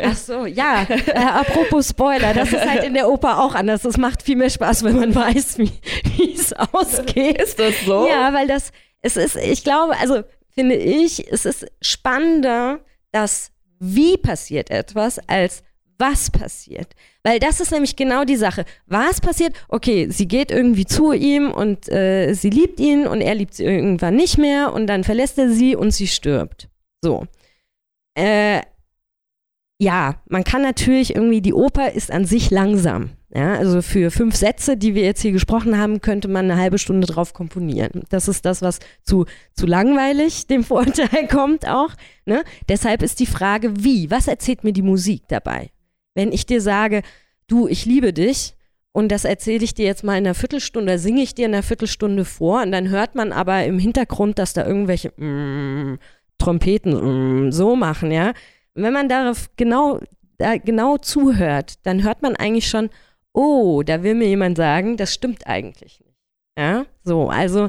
[0.04, 0.86] Ach so, ja.
[0.88, 3.82] Äh, apropos Spoiler, das ist halt in der Oper auch anders.
[3.82, 7.40] Das macht viel mehr Spaß, wenn man weiß, wie es ausgeht.
[7.40, 8.06] Ist das so?
[8.06, 8.70] Ja, weil das,
[9.00, 10.22] es ist, ich glaube, also
[10.54, 15.62] finde ich, es ist spannender, dass wie passiert etwas, als
[15.98, 16.94] was passiert.
[17.24, 18.64] Weil das ist nämlich genau die Sache.
[18.86, 19.52] Was passiert?
[19.68, 23.64] Okay, sie geht irgendwie zu ihm und äh, sie liebt ihn und er liebt sie
[23.64, 26.68] irgendwann nicht mehr und dann verlässt er sie und sie stirbt.
[27.02, 27.26] So.
[28.14, 28.62] Äh,
[29.78, 33.10] ja, man kann natürlich irgendwie, die Oper ist an sich langsam.
[33.34, 36.78] Ja, also für fünf Sätze, die wir jetzt hier gesprochen haben, könnte man eine halbe
[36.78, 38.02] Stunde drauf komponieren.
[38.08, 41.90] Das ist das, was zu, zu langweilig dem Vorurteil kommt auch.
[42.24, 42.42] Ne?
[42.70, 44.10] Deshalb ist die Frage, wie?
[44.10, 45.70] Was erzählt mir die Musik dabei?
[46.14, 47.02] Wenn ich dir sage,
[47.48, 48.54] du, ich liebe dich
[48.92, 51.62] und das erzähle ich dir jetzt mal in einer Viertelstunde, singe ich dir in einer
[51.62, 55.98] Viertelstunde vor und dann hört man aber im Hintergrund, dass da irgendwelche mm,
[56.38, 58.32] Trompeten mm, so machen, ja.
[58.82, 60.00] Wenn man darauf genau,
[60.38, 62.90] da genau zuhört, dann hört man eigentlich schon,
[63.32, 66.16] oh, da will mir jemand sagen, das stimmt eigentlich nicht.
[66.58, 67.68] Ja, so, also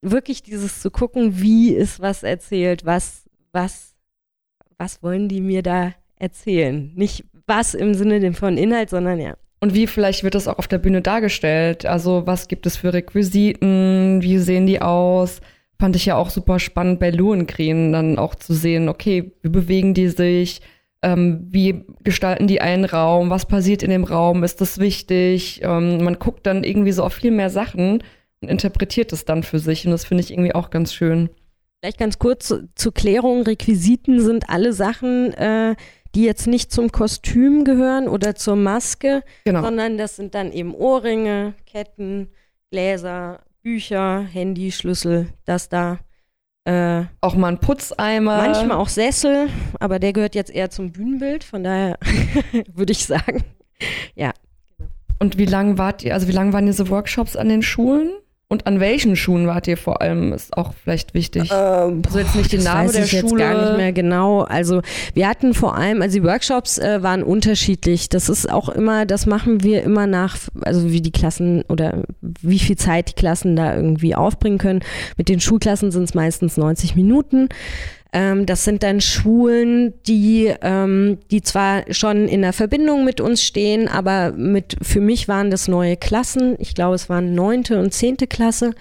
[0.00, 3.94] wirklich dieses zu gucken, wie ist was erzählt, was, was,
[4.78, 6.92] was wollen die mir da erzählen?
[6.94, 9.36] Nicht was im Sinne von Inhalt, sondern ja.
[9.60, 11.86] Und wie vielleicht wird das auch auf der Bühne dargestellt?
[11.86, 14.20] Also was gibt es für Requisiten?
[14.20, 15.40] Wie sehen die aus?
[15.82, 19.94] Fand ich ja auch super spannend bei Lohengrin dann auch zu sehen, okay, wie bewegen
[19.94, 20.60] die sich?
[21.02, 23.30] Ähm, wie gestalten die einen Raum?
[23.30, 24.44] Was passiert in dem Raum?
[24.44, 25.60] Ist das wichtig?
[25.64, 28.04] Ähm, man guckt dann irgendwie so auf viel mehr Sachen
[28.40, 29.84] und interpretiert es dann für sich.
[29.84, 31.30] Und das finde ich irgendwie auch ganz schön.
[31.80, 33.42] Vielleicht ganz kurz zur Klärung.
[33.42, 35.74] Requisiten sind alle Sachen, äh,
[36.14, 39.62] die jetzt nicht zum Kostüm gehören oder zur Maske, genau.
[39.62, 42.28] sondern das sind dann eben Ohrringe, Ketten,
[42.70, 46.00] Gläser, Bücher, Handy, Schlüssel, das da.
[46.64, 48.36] Äh, auch mal ein Putzeimer.
[48.36, 49.48] Manchmal auch Sessel,
[49.80, 51.98] aber der gehört jetzt eher zum Bühnenbild, von daher
[52.74, 53.44] würde ich sagen,
[54.14, 54.32] ja.
[55.18, 58.12] Und wie lange wart ihr, also wie lange waren diese Workshops an den Schulen?
[58.52, 61.50] Und an welchen Schulen wart ihr vor allem, ist auch vielleicht wichtig.
[61.50, 63.22] Ähm, also jetzt nicht den Namen der ich Schule.
[63.22, 64.42] jetzt gar nicht mehr genau.
[64.42, 64.82] Also
[65.14, 68.10] wir hatten vor allem, also die Workshops äh, waren unterschiedlich.
[68.10, 72.58] Das ist auch immer, das machen wir immer nach, also wie die Klassen oder wie
[72.58, 74.80] viel Zeit die Klassen da irgendwie aufbringen können.
[75.16, 77.48] Mit den Schulklassen sind es meistens 90 Minuten.
[78.12, 83.42] Ähm, das sind dann Schulen, die, ähm, die zwar schon in der Verbindung mit uns
[83.42, 86.56] stehen, aber mit, für mich waren das neue Klassen.
[86.58, 88.74] Ich glaube, es waren neunte und zehnte Klasse.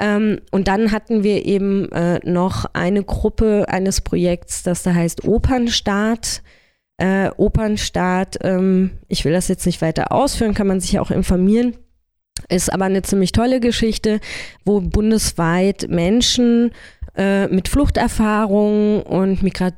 [0.00, 5.24] Ähm, und dann hatten wir eben äh, noch eine Gruppe eines Projekts, das da heißt
[5.24, 6.42] Opernstart.
[6.96, 11.10] Äh, Opernstart, ähm, ich will das jetzt nicht weiter ausführen, kann man sich ja auch
[11.10, 11.76] informieren.
[12.48, 14.20] Ist aber eine ziemlich tolle Geschichte,
[14.64, 16.72] wo bundesweit Menschen
[17.16, 19.74] äh, mit Fluchterfahrung und Migrat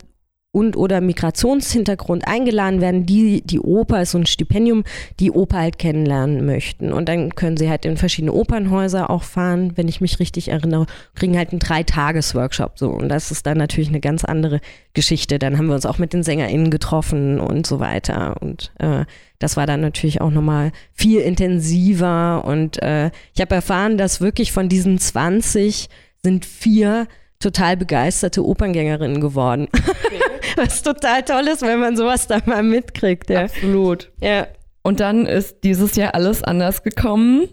[0.55, 4.85] und oder Migrationshintergrund eingeladen werden, die die Oper ist so ein Stipendium,
[5.18, 6.92] die Oper halt kennenlernen möchten.
[6.92, 10.87] Und dann können sie halt in verschiedene Opernhäuser auch fahren, wenn ich mich richtig erinnere,
[11.16, 12.90] kriegen halt einen Drei-Tages-Workshop so.
[12.90, 14.61] Und das ist dann natürlich eine ganz andere
[14.92, 15.40] Geschichte.
[15.40, 18.37] Dann haben wir uns auch mit den SängerInnen getroffen und so weiter.
[18.40, 19.07] Und äh,
[19.40, 22.44] das war dann natürlich auch nochmal viel intensiver.
[22.44, 25.88] Und äh, ich habe erfahren, dass wirklich von diesen 20
[26.23, 27.09] sind vier
[27.45, 29.69] total begeisterte Operngängerinnen geworden.
[29.73, 30.21] Okay.
[30.57, 33.31] Was total toll ist, wenn man sowas da mal mitkriegt.
[33.31, 33.43] Ja.
[33.43, 34.11] Absolut.
[34.21, 34.47] Ja.
[34.83, 37.49] Und dann ist dieses Jahr alles anders gekommen.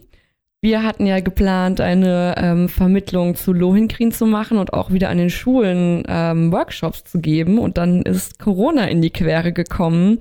[0.62, 5.18] Wir hatten ja geplant, eine ähm, Vermittlung zu Lohengrin zu machen und auch wieder an
[5.18, 7.58] den Schulen ähm, Workshops zu geben.
[7.58, 10.20] Und dann ist Corona in die Quere gekommen.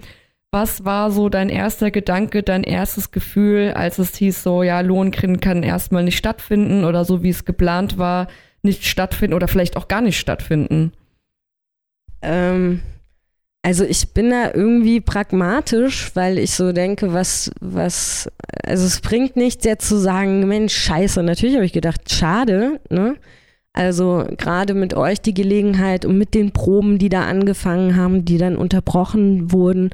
[0.50, 5.40] Was war so dein erster Gedanke, dein erstes Gefühl, als es hieß, so, ja, Lohengrin
[5.40, 8.26] kann erstmal nicht stattfinden oder so, wie es geplant war?
[8.62, 10.92] Nicht stattfinden oder vielleicht auch gar nicht stattfinden?
[12.22, 12.80] Ähm,
[13.62, 18.30] also ich bin da irgendwie pragmatisch, weil ich so denke, was, was,
[18.64, 21.22] also es bringt nichts jetzt zu sagen, Mensch, scheiße.
[21.22, 23.16] Natürlich habe ich gedacht, schade, ne?
[23.72, 28.36] Also gerade mit euch die Gelegenheit und mit den Proben, die da angefangen haben, die
[28.36, 29.90] dann unterbrochen wurden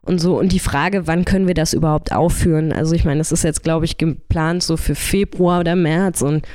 [0.00, 0.38] und so.
[0.38, 2.72] Und die Frage, wann können wir das überhaupt aufführen?
[2.72, 6.46] Also ich meine, das ist jetzt, glaube ich, geplant so für Februar oder März und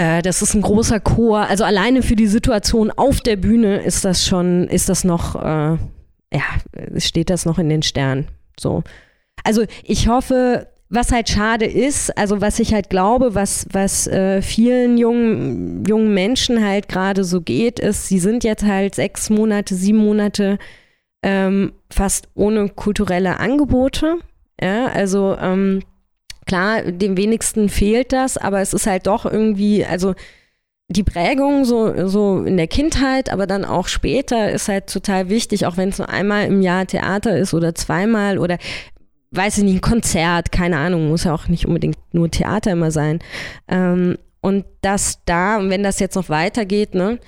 [0.00, 1.40] äh, das ist ein großer Chor.
[1.40, 5.76] Also alleine für die Situation auf der Bühne ist das schon, ist das noch, äh,
[6.32, 6.42] ja,
[6.96, 8.28] steht das noch in den Sternen.
[8.58, 8.82] So.
[9.44, 14.40] Also ich hoffe, was halt schade ist, also was ich halt glaube, was, was äh,
[14.40, 19.74] vielen jungen, jungen Menschen halt gerade so geht, ist, sie sind jetzt halt sechs Monate,
[19.74, 20.58] sieben Monate
[21.22, 24.16] ähm, fast ohne kulturelle Angebote.
[24.62, 25.82] Ja, also ähm,
[26.50, 30.14] Klar, dem wenigsten fehlt das, aber es ist halt doch irgendwie, also
[30.88, 35.64] die Prägung so, so in der Kindheit, aber dann auch später ist halt total wichtig,
[35.66, 38.58] auch wenn es nur einmal im Jahr Theater ist oder zweimal oder
[39.30, 42.90] weiß ich nicht, ein Konzert, keine Ahnung, muss ja auch nicht unbedingt nur Theater immer
[42.90, 43.20] sein.
[43.68, 47.20] Ähm, und dass da, und wenn das jetzt noch weitergeht, ne,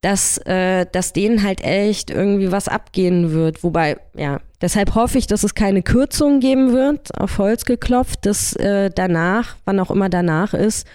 [0.00, 3.64] dass, äh, dass denen halt echt irgendwie was abgehen wird.
[3.64, 8.54] Wobei, ja, deshalb hoffe ich, dass es keine Kürzungen geben wird, auf Holz geklopft, dass
[8.54, 10.86] äh, danach, wann auch immer danach ist,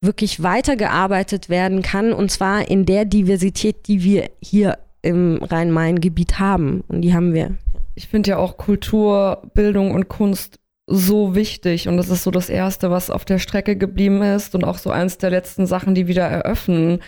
[0.00, 6.82] wirklich weitergearbeitet werden kann und zwar in der Diversität, die wir hier im Rhein-Main-Gebiet haben.
[6.88, 7.56] Und die haben wir.
[7.94, 12.48] Ich finde ja auch Kultur, Bildung und Kunst so wichtig und das ist so das
[12.48, 16.08] Erste, was auf der Strecke geblieben ist und auch so eins der letzten Sachen, die
[16.08, 17.00] wieder eröffnen.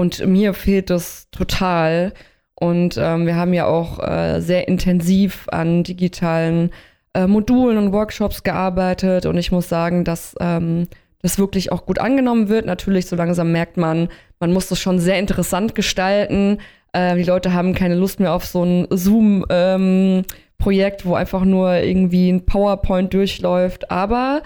[0.00, 2.14] Und mir fehlt das total.
[2.54, 6.70] Und ähm, wir haben ja auch äh, sehr intensiv an digitalen
[7.12, 10.88] äh, Modulen und Workshops gearbeitet und ich muss sagen, dass ähm,
[11.20, 12.64] das wirklich auch gut angenommen wird.
[12.64, 16.58] Natürlich, so langsam merkt man, man muss das schon sehr interessant gestalten.
[16.92, 21.74] Äh, die Leute haben keine Lust mehr auf so ein Zoom-Projekt, ähm, wo einfach nur
[21.74, 23.90] irgendwie ein PowerPoint durchläuft.
[23.90, 24.42] Aber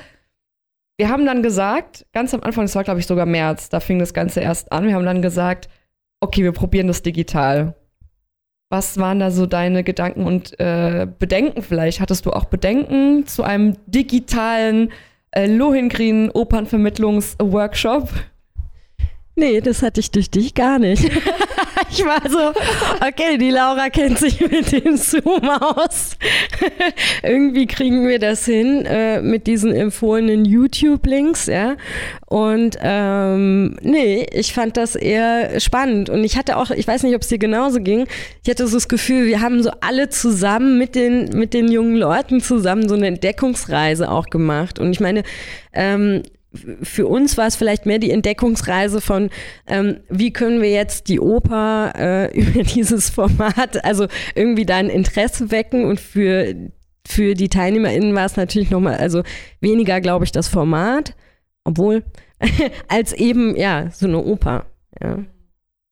[0.97, 3.99] wir haben dann gesagt, ganz am Anfang, das war glaube ich sogar März, da fing
[3.99, 5.68] das Ganze erst an, wir haben dann gesagt,
[6.20, 7.74] okay, wir probieren das digital.
[8.70, 12.01] Was waren da so deine Gedanken und äh, Bedenken vielleicht?
[12.01, 14.90] Hattest du auch Bedenken zu einem digitalen
[15.32, 18.09] äh, Lohengrin Opernvermittlungsworkshop?
[19.36, 21.11] Nee, das hatte ich durch dich gar nicht.
[21.95, 22.53] ich war so,
[23.07, 26.16] okay, die Laura kennt sich mit dem Zoom aus.
[27.22, 31.76] Irgendwie kriegen wir das hin äh, mit diesen empfohlenen YouTube-Links, ja.
[32.26, 36.11] Und ähm, nee, ich fand das eher spannend.
[36.11, 38.07] Und ich hatte auch, ich weiß nicht, ob es dir genauso ging,
[38.42, 41.97] ich hatte so das Gefühl, wir haben so alle zusammen mit den, mit den jungen
[41.97, 44.80] Leuten zusammen so eine Entdeckungsreise auch gemacht.
[44.80, 45.22] Und ich meine,
[45.72, 46.22] ähm,
[46.82, 49.30] für uns war es vielleicht mehr die Entdeckungsreise von,
[49.66, 54.90] ähm, wie können wir jetzt die Oper äh, über dieses Format, also irgendwie da ein
[54.90, 55.84] Interesse wecken.
[55.84, 56.55] Und für,
[57.07, 59.22] für die TeilnehmerInnen war es natürlich nochmal, also
[59.61, 61.14] weniger, glaube ich, das Format,
[61.64, 62.05] obwohl,
[62.88, 64.66] als eben, ja, so eine Oper,
[65.02, 65.24] ja.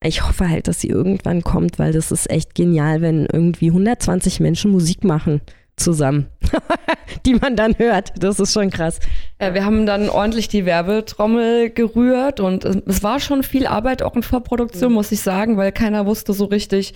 [0.05, 4.41] Ich hoffe halt, dass sie irgendwann kommt, weil das ist echt genial, wenn irgendwie 120
[4.41, 5.39] Menschen Musik machen
[5.75, 6.27] zusammen,
[7.25, 8.13] die man dann hört.
[8.17, 8.99] Das ist schon krass.
[9.41, 14.15] Ja, wir haben dann ordentlich die Werbetrommel gerührt und es war schon viel Arbeit auch
[14.15, 14.95] in Vorproduktion, mhm.
[14.95, 16.93] muss ich sagen, weil keiner wusste so richtig,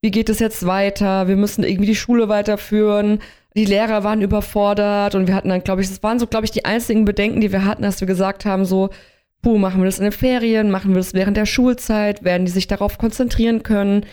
[0.00, 1.28] wie geht es jetzt weiter?
[1.28, 3.18] Wir müssen irgendwie die Schule weiterführen.
[3.56, 6.52] Die Lehrer waren überfordert und wir hatten dann, glaube ich, das waren so, glaube ich,
[6.52, 8.90] die einzigen Bedenken, die wir hatten, dass wir gesagt haben, so,
[9.42, 12.52] puh, machen wir das in den Ferien, machen wir das während der Schulzeit, werden die
[12.52, 14.06] sich darauf konzentrieren können?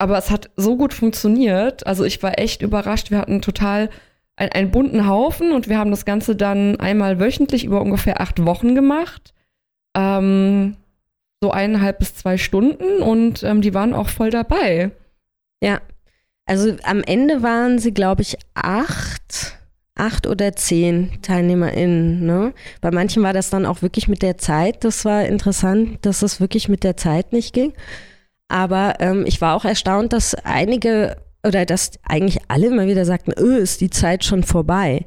[0.00, 1.86] Aber es hat so gut funktioniert.
[1.86, 3.10] Also ich war echt überrascht.
[3.10, 3.90] Wir hatten total
[4.36, 8.46] ein, einen bunten Haufen und wir haben das Ganze dann einmal wöchentlich über ungefähr acht
[8.46, 9.34] Wochen gemacht.
[9.94, 10.76] Ähm,
[11.42, 14.90] so eineinhalb bis zwei Stunden und ähm, die waren auch voll dabei.
[15.62, 15.82] Ja,
[16.46, 19.58] also am Ende waren sie, glaube ich, acht,
[19.94, 22.24] acht oder zehn TeilnehmerInnen.
[22.24, 22.54] Ne?
[22.80, 24.82] Bei manchen war das dann auch wirklich mit der Zeit.
[24.84, 27.74] Das war interessant, dass es wirklich mit der Zeit nicht ging.
[28.50, 33.32] Aber ähm, ich war auch erstaunt, dass einige oder dass eigentlich alle immer wieder sagten,
[33.38, 35.06] öh, ist die Zeit schon vorbei.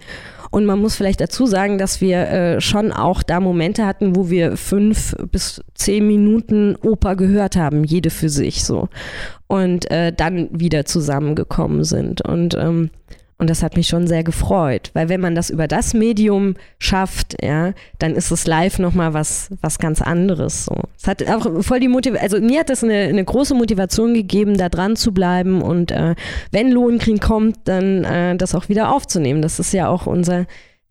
[0.50, 4.30] Und man muss vielleicht dazu sagen, dass wir äh, schon auch da Momente hatten, wo
[4.30, 8.88] wir fünf bis zehn Minuten Oper gehört haben, jede für sich so.
[9.48, 12.22] Und äh, dann wieder zusammengekommen sind.
[12.22, 12.92] Und ähm,
[13.38, 17.36] und das hat mich schon sehr gefreut, weil wenn man das über das Medium schafft,
[17.44, 20.66] ja, dann ist es live nochmal was, was ganz anderes.
[20.66, 20.76] So.
[20.98, 24.58] Es hat auch voll die Motivation, also mir hat das eine, eine große Motivation gegeben,
[24.58, 26.16] da dran zu bleiben und äh,
[26.52, 29.42] wenn Lohnkrieg kommt, dann äh, das auch wieder aufzunehmen.
[29.42, 30.46] Das ist ja auch unser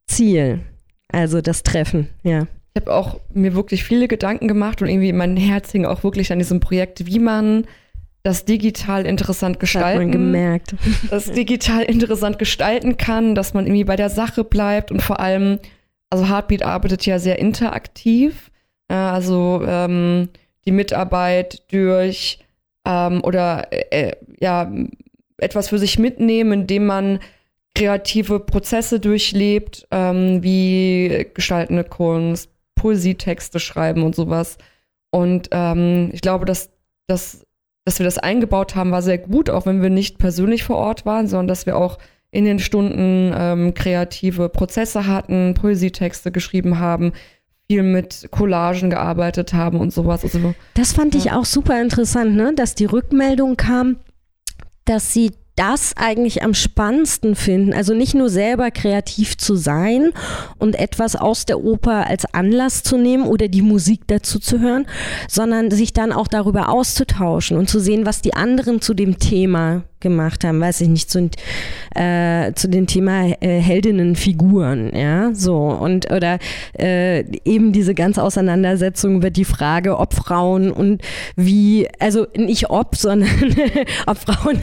[0.07, 0.61] Ziel.
[1.09, 2.47] Also das Treffen, ja.
[2.74, 6.32] Ich habe auch mir wirklich viele Gedanken gemacht und irgendwie mein Herz hing auch wirklich
[6.32, 7.66] an diesem Projekt, wie man
[8.23, 10.12] das digital interessant gestalten.
[10.12, 10.75] Gemerkt.
[11.11, 15.59] Das digital interessant gestalten kann, dass man irgendwie bei der Sache bleibt und vor allem,
[16.11, 18.51] also Heartbeat arbeitet ja sehr interaktiv.
[18.89, 20.29] also ähm,
[20.64, 22.39] die Mitarbeit durch
[22.87, 24.70] ähm, oder äh, ja
[25.39, 27.18] etwas für sich mitnehmen, indem man
[27.75, 34.59] kreative Prozesse durchlebt, ähm, wie gestaltende Kunst, Poesietexte schreiben und sowas.
[35.11, 36.70] Und ähm, ich glaube, dass
[37.07, 37.45] das
[37.85, 41.05] dass wir das eingebaut haben, war sehr gut, auch wenn wir nicht persönlich vor Ort
[41.05, 41.99] waren, sondern dass wir auch
[42.30, 47.12] in den Stunden ähm, kreative Prozesse hatten, Poesietexte geschrieben haben,
[47.68, 50.24] viel mit Collagen gearbeitet haben und sowas.
[50.24, 51.20] Also, das fand ja.
[51.20, 52.53] ich auch super interessant, ne?
[52.55, 53.97] dass die Rückmeldung kam,
[54.85, 57.74] dass sie das eigentlich am spannendsten finden.
[57.74, 60.12] Also nicht nur selber kreativ zu sein
[60.59, 64.86] und etwas aus der Oper als Anlass zu nehmen oder die Musik dazu zu hören,
[65.28, 69.84] sondern sich dann auch darüber auszutauschen und zu sehen, was die anderen zu dem Thema
[70.03, 71.30] gemacht haben, weiß ich nicht, zu,
[71.94, 76.38] äh, zu dem Thema äh, Heldinnenfiguren, ja, so und oder
[76.78, 81.03] äh, eben diese ganze Auseinandersetzung über die Frage, ob Frauen und
[81.36, 83.30] wie, also nicht ob, sondern
[84.07, 84.61] ob Frauen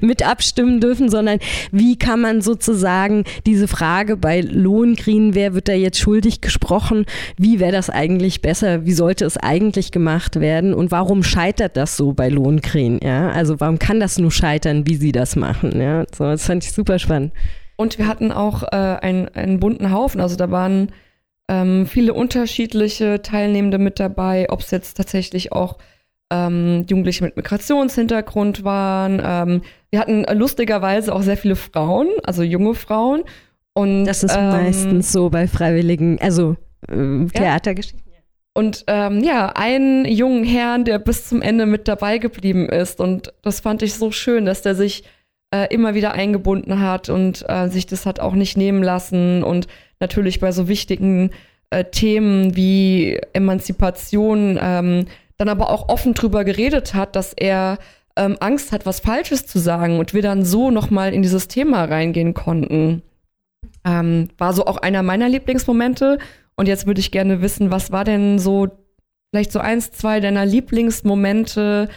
[0.00, 1.38] mit abstimmen dürfen, sondern
[1.72, 7.06] wie kann man sozusagen diese Frage bei Lohnkriegen, wer wird da jetzt schuldig gesprochen,
[7.36, 11.96] wie wäre das eigentlich besser, wie sollte es eigentlich gemacht werden und warum scheitert das
[11.96, 14.75] so bei Lohnkriegen, ja, also warum kann das nur scheitern?
[14.76, 15.80] Erklären, wie sie das machen.
[15.80, 17.32] Ja, so, das fand ich super spannend.
[17.76, 20.20] Und wir hatten auch äh, einen, einen bunten Haufen.
[20.20, 20.92] Also da waren
[21.48, 25.78] ähm, viele unterschiedliche Teilnehmende mit dabei, ob es jetzt tatsächlich auch
[26.32, 29.20] ähm, Jugendliche mit Migrationshintergrund waren.
[29.22, 33.22] Ähm, wir hatten lustigerweise auch sehr viele Frauen, also junge Frauen.
[33.74, 36.56] Und, das ist ähm, meistens so bei Freiwilligen, also
[36.88, 38.05] äh, Theatergeschichten.
[38.56, 43.00] Und ähm, ja, einen jungen Herrn, der bis zum Ende mit dabei geblieben ist.
[43.00, 45.04] Und das fand ich so schön, dass der sich
[45.54, 49.44] äh, immer wieder eingebunden hat und äh, sich das hat auch nicht nehmen lassen.
[49.44, 49.66] Und
[50.00, 51.32] natürlich bei so wichtigen
[51.68, 55.04] äh, Themen wie Emanzipation ähm,
[55.36, 57.76] dann aber auch offen drüber geredet hat, dass er
[58.16, 61.84] ähm, Angst hat, was Falsches zu sagen und wir dann so nochmal in dieses Thema
[61.84, 63.02] reingehen konnten.
[63.84, 66.16] Ähm, war so auch einer meiner Lieblingsmomente.
[66.56, 68.68] Und jetzt würde ich gerne wissen, was war denn so,
[69.30, 71.88] vielleicht so eins, zwei deiner Lieblingsmomente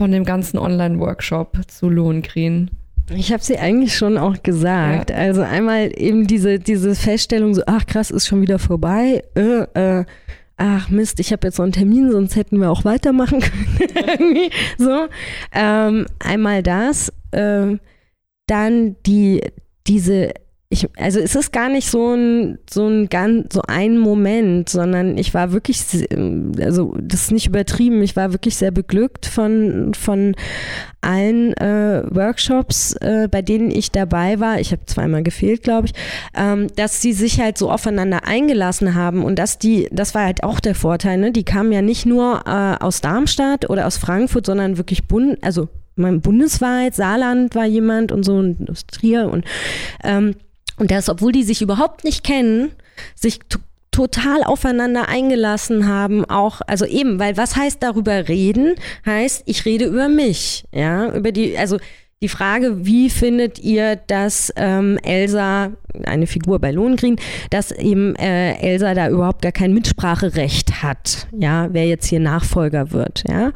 [0.00, 2.70] von dem ganzen Online-Workshop zu Lohengrin?
[3.14, 5.10] Ich habe sie eigentlich schon auch gesagt.
[5.10, 5.16] Ja.
[5.16, 9.24] Also einmal eben diese, diese Feststellung, so, ach krass, ist schon wieder vorbei.
[9.34, 10.04] Äh, äh,
[10.56, 13.40] ach Mist, ich habe jetzt so einen Termin, sonst hätten wir auch weitermachen
[13.94, 14.50] können.
[14.76, 15.06] so.
[15.52, 17.12] Ähm, einmal das.
[17.32, 17.80] Ähm,
[18.46, 19.42] dann die,
[19.86, 20.32] diese
[20.70, 25.16] ich, also es ist gar nicht so ein, so ein ganz, so ein Moment, sondern
[25.16, 25.82] ich war wirklich,
[26.60, 30.36] also das ist nicht übertrieben, ich war wirklich sehr beglückt von, von
[31.00, 34.60] allen äh, Workshops, äh, bei denen ich dabei war.
[34.60, 35.94] Ich habe zweimal gefehlt, glaube ich,
[36.36, 40.42] ähm, dass sie sich halt so aufeinander eingelassen haben und dass die, das war halt
[40.42, 41.32] auch der Vorteil, ne?
[41.32, 45.68] Die kamen ja nicht nur äh, aus Darmstadt oder aus Frankfurt, sondern wirklich bund, also
[45.96, 49.44] bundesweit, Saarland war jemand und so und Trier und
[50.04, 50.34] ähm,
[50.78, 52.72] und das, obwohl die sich überhaupt nicht kennen,
[53.14, 53.40] sich
[53.90, 58.76] total aufeinander eingelassen haben, auch, also eben, weil was heißt darüber reden?
[59.04, 61.78] Heißt, ich rede über mich, ja, über die, also
[62.20, 65.70] die Frage, wie findet ihr, dass ähm, Elsa,
[66.04, 67.16] eine Figur bei Lohengrin,
[67.50, 72.90] dass eben äh, Elsa da überhaupt gar kein Mitspracherecht hat, ja, wer jetzt hier Nachfolger
[72.90, 73.52] wird, ja.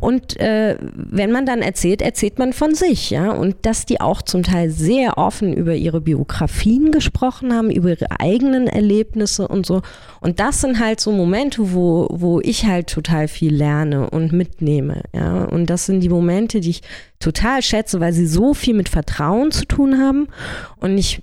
[0.00, 4.22] Und äh, wenn man dann erzählt, erzählt man von sich, ja, und dass die auch
[4.22, 9.82] zum Teil sehr offen über ihre Biografien gesprochen haben, über ihre eigenen Erlebnisse und so.
[10.20, 15.02] Und das sind halt so Momente, wo, wo ich halt total viel lerne und mitnehme,
[15.14, 15.44] ja.
[15.44, 16.82] Und das sind die Momente, die ich
[17.18, 20.28] total schätze, weil sie so viel mit Vertrauen zu tun haben.
[20.76, 21.22] Und ich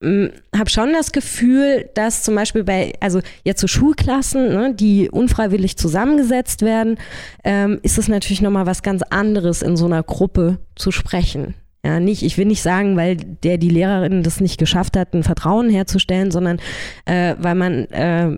[0.00, 0.26] mm,
[0.56, 5.76] habe schon das Gefühl, dass zum Beispiel bei, also jetzt so Schulklassen, ne, die unfreiwillig
[5.76, 6.98] zusammengesetzt werden,
[7.44, 11.54] ähm, ist es natürlich nochmal was ganz anderes, in so einer Gruppe zu sprechen.
[11.84, 15.22] Ja, nicht, ich will nicht sagen, weil der die Lehrerin das nicht geschafft hat, ein
[15.22, 16.58] Vertrauen herzustellen, sondern
[17.04, 18.36] äh, weil man äh,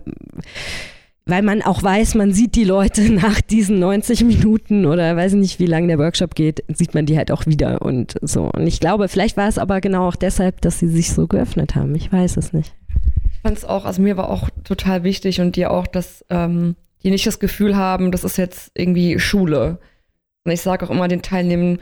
[1.29, 5.59] weil man auch weiß, man sieht die Leute nach diesen 90 Minuten oder weiß nicht,
[5.59, 8.49] wie lange der Workshop geht, sieht man die halt auch wieder und so.
[8.51, 11.75] Und ich glaube, vielleicht war es aber genau auch deshalb, dass sie sich so geöffnet
[11.75, 11.95] haben.
[11.95, 12.73] Ich weiß es nicht.
[13.31, 16.75] Ich fand es auch, also mir war auch total wichtig und dir auch, dass ähm,
[17.03, 19.79] die nicht das Gefühl haben, das ist jetzt irgendwie Schule.
[20.43, 21.79] Und ich sage auch immer den Teilnehmern,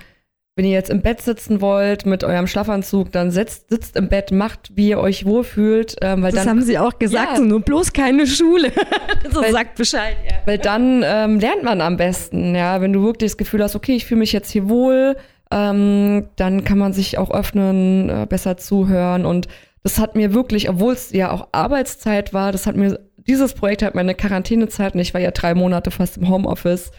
[0.58, 4.32] wenn ihr jetzt im Bett sitzen wollt mit eurem Schlafanzug, dann sitzt, sitzt im Bett,
[4.32, 5.96] macht, wie ihr euch wohlfühlt.
[6.02, 7.44] Ähm, weil das dann, haben sie auch gesagt, ja.
[7.44, 8.72] nur bloß keine Schule.
[9.32, 10.18] so weil, sagt Bescheid.
[10.28, 10.38] Ja.
[10.46, 12.82] Weil dann ähm, lernt man am besten, ja.
[12.82, 15.16] Wenn du wirklich das Gefühl hast, okay, ich fühle mich jetzt hier wohl,
[15.52, 19.28] ähm, dann kann man sich auch öffnen, äh, besser zuhören.
[19.28, 19.48] Und
[19.84, 23.84] das hat mir wirklich, obwohl es ja auch Arbeitszeit war, das hat mir, dieses Projekt
[23.84, 26.90] hat meine Quarantänezeit, und ich war ja drei Monate fast im Homeoffice,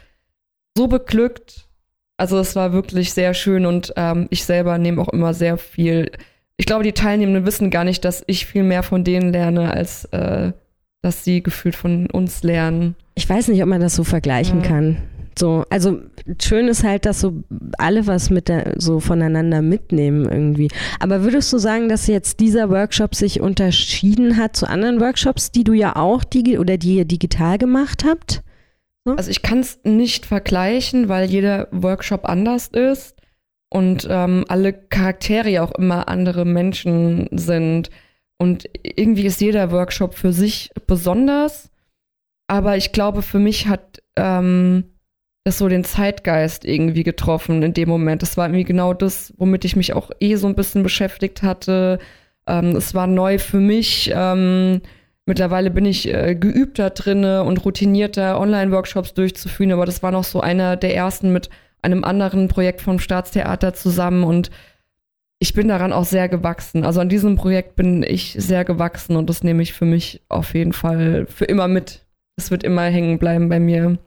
[0.76, 1.67] so beglückt
[2.18, 6.10] also es war wirklich sehr schön und ähm, ich selber nehme auch immer sehr viel.
[6.56, 10.04] Ich glaube, die Teilnehmenden wissen gar nicht, dass ich viel mehr von denen lerne, als
[10.06, 10.52] äh,
[11.00, 12.96] dass sie gefühlt von uns lernen.
[13.14, 14.68] Ich weiß nicht, ob man das so vergleichen ja.
[14.68, 14.96] kann.
[15.38, 16.00] So, also
[16.42, 17.44] schön ist halt, dass so
[17.78, 20.68] alle was mit der, so voneinander mitnehmen irgendwie.
[20.98, 25.62] Aber würdest du sagen, dass jetzt dieser Workshop sich unterschieden hat zu anderen Workshops, die
[25.62, 28.42] du ja auch digi oder die ihr digital gemacht habt?
[29.08, 29.14] Ne?
[29.16, 33.16] Also ich kann es nicht vergleichen, weil jeder Workshop anders ist
[33.70, 37.90] und ähm, alle Charaktere auch immer andere Menschen sind.
[38.38, 41.70] Und irgendwie ist jeder Workshop für sich besonders.
[42.46, 44.84] Aber ich glaube, für mich hat ähm,
[45.44, 48.22] das so den Zeitgeist irgendwie getroffen in dem Moment.
[48.22, 51.98] Das war irgendwie genau das, womit ich mich auch eh so ein bisschen beschäftigt hatte.
[52.46, 54.10] Ähm, es war neu für mich.
[54.14, 54.82] Ähm,
[55.28, 60.40] Mittlerweile bin ich äh, geübter drinne und routinierter, Online-Workshops durchzuführen, aber das war noch so
[60.40, 61.50] einer der ersten mit
[61.82, 64.50] einem anderen Projekt vom Staatstheater zusammen und
[65.38, 66.82] ich bin daran auch sehr gewachsen.
[66.82, 70.54] Also an diesem Projekt bin ich sehr gewachsen und das nehme ich für mich auf
[70.54, 72.06] jeden Fall für immer mit.
[72.36, 73.98] Es wird immer hängen bleiben bei mir.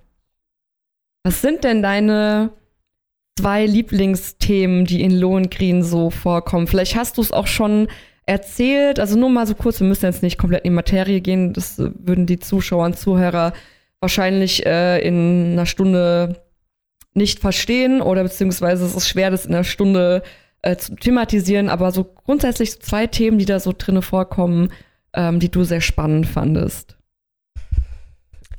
[1.24, 2.49] Was sind denn deine
[3.39, 6.65] zwei Lieblingsthemen, die in Lohengrin so vorkommen?
[6.65, 7.89] Vielleicht hast du es auch schon
[8.32, 11.52] erzählt, also nur mal so kurz, wir müssen jetzt nicht komplett in die Materie gehen,
[11.52, 13.52] das würden die Zuschauer und Zuhörer
[14.00, 16.42] wahrscheinlich äh, in einer Stunde
[17.14, 20.24] nicht verstehen oder beziehungsweise es ist schwer, das in einer Stunde
[20.62, 24.70] äh, zu thematisieren, aber so grundsätzlich so zwei Themen, die da so drinne vorkommen,
[25.14, 26.96] ähm, die du sehr spannend fandest.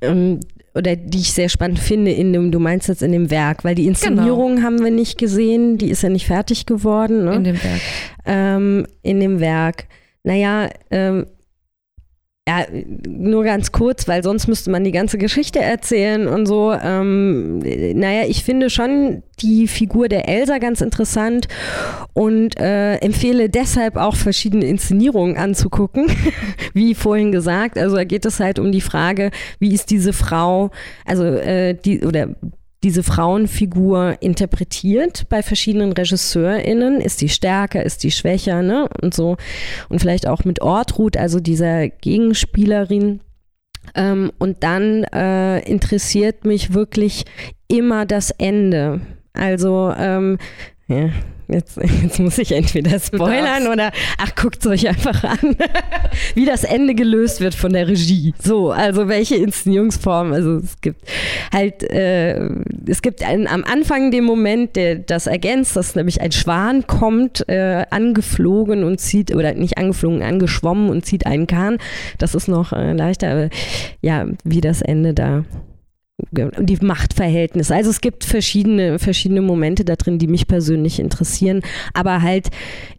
[0.03, 0.41] Ähm,
[0.75, 3.75] oder die ich sehr spannend finde in dem, du meinst jetzt in dem Werk, weil
[3.75, 4.67] die Inszenierung genau.
[4.67, 7.25] haben wir nicht gesehen, die ist ja nicht fertig geworden.
[7.25, 7.35] Ne?
[7.35, 7.81] In dem Werk.
[8.25, 9.87] Ähm, in dem Werk.
[10.25, 11.27] Naja, ähm,
[12.49, 12.67] ja,
[13.07, 16.73] nur ganz kurz, weil sonst müsste man die ganze Geschichte erzählen und so.
[16.73, 21.47] Ähm, naja, ich finde schon die Figur der Elsa ganz interessant
[22.15, 26.07] und äh, empfehle deshalb auch verschiedene Inszenierungen anzugucken,
[26.75, 27.79] wie vorhin gesagt.
[27.79, 29.31] Also da geht es halt um die Frage,
[29.61, 30.73] wie ist diese Frau,
[31.07, 32.35] also äh, die oder
[32.83, 37.01] diese Frauenfigur interpretiert bei verschiedenen RegisseurInnen?
[37.01, 38.89] Ist die stärker, ist die schwächer, ne?
[39.01, 39.37] Und so.
[39.89, 43.21] Und vielleicht auch mit Ortrud, also dieser Gegenspielerin.
[43.95, 47.25] Ähm, und dann äh, interessiert mich wirklich
[47.69, 49.01] immer das Ende.
[49.33, 50.39] Also, ähm,
[50.93, 51.11] ja,
[51.53, 55.57] Jetzt, jetzt, muss ich entweder spoilern oder ach, guckt es euch einfach an,
[56.35, 58.33] wie das Ende gelöst wird von der Regie.
[58.43, 60.33] So, also welche Inszenierungsform.
[60.33, 61.03] Also es gibt
[61.53, 62.49] halt, äh,
[62.87, 67.47] es gibt einen, am Anfang den Moment, der das ergänzt, dass nämlich ein Schwan kommt,
[67.49, 71.79] äh, angeflogen und zieht, oder nicht angeflogen, angeschwommen und zieht einen Kahn.
[72.19, 73.49] Das ist noch äh, leichter, aber
[74.01, 75.45] ja, wie das Ende da
[76.31, 77.75] die Machtverhältnisse.
[77.75, 81.63] Also es gibt verschiedene, verschiedene Momente da drin, die mich persönlich interessieren,
[81.95, 82.51] aber halt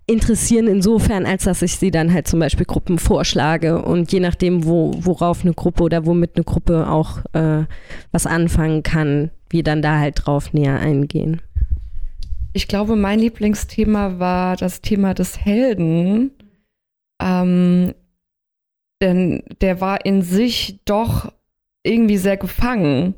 [0.06, 4.66] interessieren insofern, als dass ich sie dann halt zum Beispiel Gruppen vorschlage und je nachdem,
[4.66, 7.66] wo, worauf eine Gruppe oder womit eine Gruppe auch äh,
[8.12, 11.42] was anfangen kann, wir dann da halt drauf näher eingehen.
[12.54, 16.32] Ich glaube, mein Lieblingsthema war das Thema des Helden.
[17.22, 17.94] Ähm,
[19.02, 21.32] denn der war in sich doch
[21.84, 23.16] irgendwie sehr gefangen.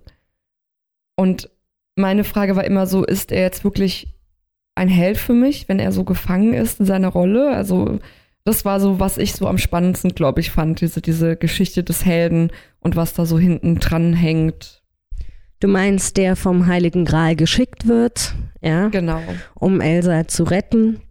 [1.16, 1.50] Und
[1.96, 4.14] meine Frage war immer so, ist er jetzt wirklich
[4.76, 7.52] ein Held für mich, wenn er so gefangen ist in seiner Rolle?
[7.52, 8.00] Also
[8.44, 12.06] das war so, was ich so am spannendsten, glaube ich, fand, diese, diese Geschichte des
[12.06, 14.84] Helden und was da so hinten dran hängt.
[15.62, 18.90] Du meinst, der vom Heiligen Gral geschickt wird, ja?
[18.90, 19.22] Genau.
[19.56, 21.02] Um Elsa zu retten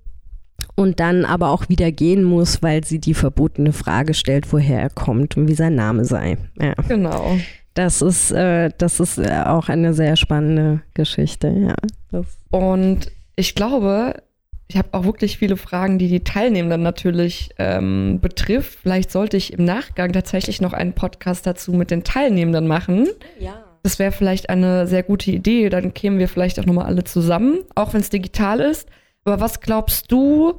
[0.77, 4.91] und dann aber auch wieder gehen muss, weil sie die verbotene Frage stellt, woher er
[4.91, 6.37] kommt und wie sein Name sei.
[6.61, 6.75] Ja.
[6.89, 7.37] Genau.
[7.75, 11.75] Das ist, äh, das ist äh, auch eine sehr spannende Geschichte, ja.
[12.11, 12.27] Das.
[12.51, 14.23] Und ich glaube,
[14.69, 18.79] ich habe auch wirklich viele Fragen, die die Teilnehmenden natürlich ähm, betrifft.
[18.83, 23.09] Vielleicht sollte ich im Nachgang tatsächlich noch einen Podcast dazu mit den Teilnehmenden machen.
[23.39, 23.65] Ja.
[23.83, 25.69] Das wäre vielleicht eine sehr gute Idee.
[25.69, 28.89] Dann kämen wir vielleicht auch nochmal alle zusammen, auch wenn es digital ist.
[29.25, 30.59] Aber was glaubst du,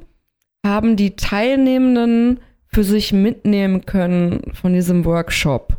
[0.64, 5.76] haben die Teilnehmenden für sich mitnehmen können von diesem Workshop?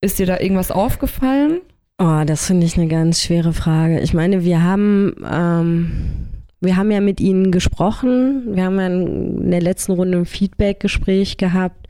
[0.00, 1.60] Ist dir da irgendwas aufgefallen?
[1.98, 4.00] Oh, das finde ich eine ganz schwere Frage.
[4.00, 6.28] Ich meine, wir haben, ähm,
[6.60, 8.54] wir haben ja mit ihnen gesprochen.
[8.54, 11.88] Wir haben ja in der letzten Runde ein Feedback-Gespräch gehabt.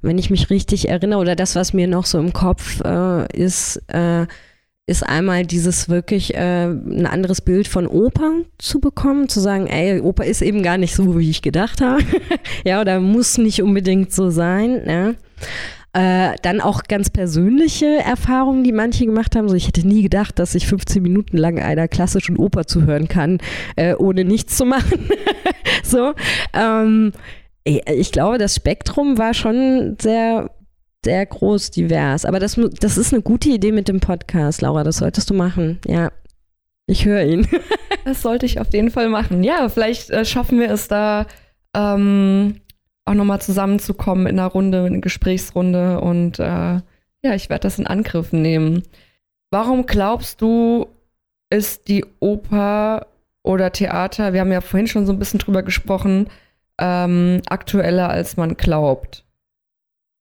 [0.00, 3.76] Wenn ich mich richtig erinnere, oder das, was mir noch so im Kopf äh, ist,
[3.88, 4.26] äh,
[4.90, 10.00] ist einmal dieses wirklich äh, ein anderes Bild von Oper zu bekommen, zu sagen, ey,
[10.00, 12.02] Oper ist eben gar nicht so, wie ich gedacht habe.
[12.64, 14.82] ja, oder muss nicht unbedingt so sein.
[14.84, 15.14] Ja.
[15.92, 19.48] Äh, dann auch ganz persönliche Erfahrungen, die manche gemacht haben.
[19.48, 23.38] So, ich hätte nie gedacht, dass ich 15 Minuten lang einer klassischen Oper zuhören kann,
[23.76, 25.08] äh, ohne nichts zu machen.
[25.84, 26.14] so.
[26.52, 27.12] Ähm,
[27.62, 30.50] ich glaube, das Spektrum war schon sehr
[31.04, 32.24] sehr groß, divers.
[32.24, 34.84] Aber das, das ist eine gute Idee mit dem Podcast, Laura.
[34.84, 35.80] Das solltest du machen.
[35.86, 36.12] Ja.
[36.86, 37.46] Ich höre ihn.
[38.04, 39.42] das sollte ich auf jeden Fall machen.
[39.42, 41.26] Ja, vielleicht äh, schaffen wir es da
[41.74, 42.60] ähm,
[43.04, 46.00] auch nochmal zusammenzukommen in einer Runde, in einer Gesprächsrunde.
[46.00, 46.80] Und äh,
[47.22, 48.82] ja, ich werde das in Angriff nehmen.
[49.50, 50.86] Warum glaubst du,
[51.50, 53.06] ist die Oper
[53.42, 56.28] oder Theater, wir haben ja vorhin schon so ein bisschen drüber gesprochen,
[56.78, 59.24] ähm, aktueller als man glaubt?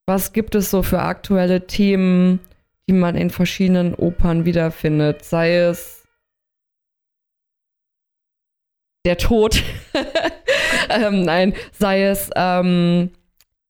[0.10, 2.40] Was gibt es so für aktuelle Themen,
[2.88, 5.24] die man in verschiedenen Opern wiederfindet?
[5.24, 6.04] Sei es
[9.06, 9.62] der Tod,
[10.90, 13.12] ähm, nein, sei es ähm,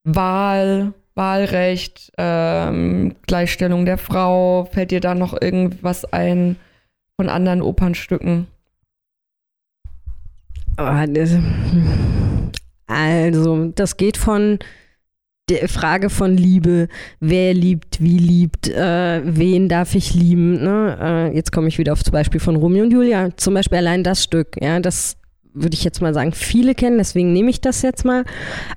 [0.04, 4.64] Wahl, Wahlrecht, ähm, Gleichstellung der Frau.
[4.64, 6.56] Fällt dir da noch irgendwas ein
[7.16, 8.46] von anderen Opernstücken?
[12.86, 14.58] Also, das geht von
[15.50, 16.88] die Frage von Liebe,
[17.20, 20.62] wer liebt, wie liebt, äh, wen darf ich lieben.
[20.62, 20.98] Ne?
[21.00, 23.30] Äh, jetzt komme ich wieder auf zum Beispiel von Romeo und Julia.
[23.36, 25.16] Zum Beispiel allein das Stück, ja, das
[25.54, 28.24] würde ich jetzt mal sagen, viele kennen, deswegen nehme ich das jetzt mal.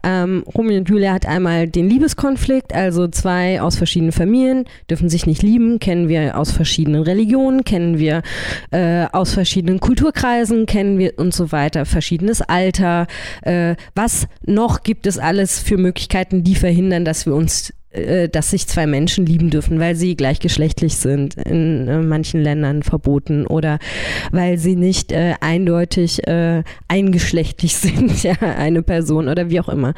[0.03, 5.25] Ähm, Romeo und Julia hat einmal den Liebeskonflikt, also zwei aus verschiedenen Familien dürfen sich
[5.25, 8.21] nicht lieben, kennen wir aus verschiedenen Religionen, kennen wir
[8.71, 13.07] äh, aus verschiedenen Kulturkreisen, kennen wir und so weiter, verschiedenes Alter.
[13.41, 18.51] Äh, was noch gibt es alles für Möglichkeiten, die verhindern, dass wir uns äh, dass
[18.51, 23.79] sich zwei Menschen lieben dürfen, weil sie gleichgeschlechtlich sind, in äh, manchen Ländern verboten oder
[24.31, 29.93] weil sie nicht äh, eindeutig äh, eingeschlechtlich sind, ja, eine Person oder wie auch immer.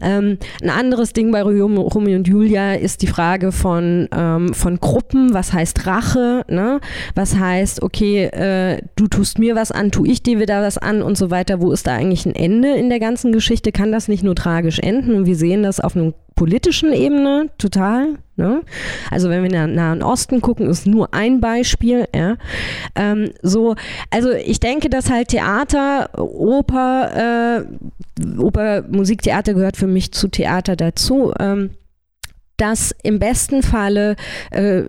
[0.00, 5.34] Ähm, ein anderes Ding bei Romeo, und Julia ist die Frage von, ähm, von Gruppen,
[5.34, 6.80] was heißt Rache, ne?
[7.14, 11.02] was heißt, okay, äh, du tust mir was an, tu ich dir wieder was an
[11.02, 11.60] und so weiter.
[11.60, 13.72] Wo ist da eigentlich ein Ende in der ganzen Geschichte?
[13.72, 15.14] Kann das nicht nur tragisch enden?
[15.14, 18.16] Und wir sehen das auf einem politischen Ebene total.
[18.36, 18.62] Ne?
[19.10, 22.08] Also wenn wir in den Nahen Osten gucken, ist nur ein Beispiel.
[22.14, 22.38] Ja?
[22.94, 23.74] Ähm, so,
[24.08, 30.76] also ich denke, dass halt Theater, Oper, äh, Oper, Musiktheater gehört für mich zu Theater
[30.76, 31.34] dazu.
[31.38, 31.72] Ähm,
[32.56, 34.16] dass im besten Falle
[34.50, 34.84] äh,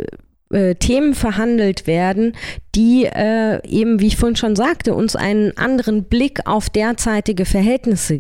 [0.51, 2.33] äh, Themen verhandelt werden,
[2.75, 8.19] die äh, eben, wie ich vorhin schon sagte, uns einen anderen Blick auf derzeitige Verhältnisse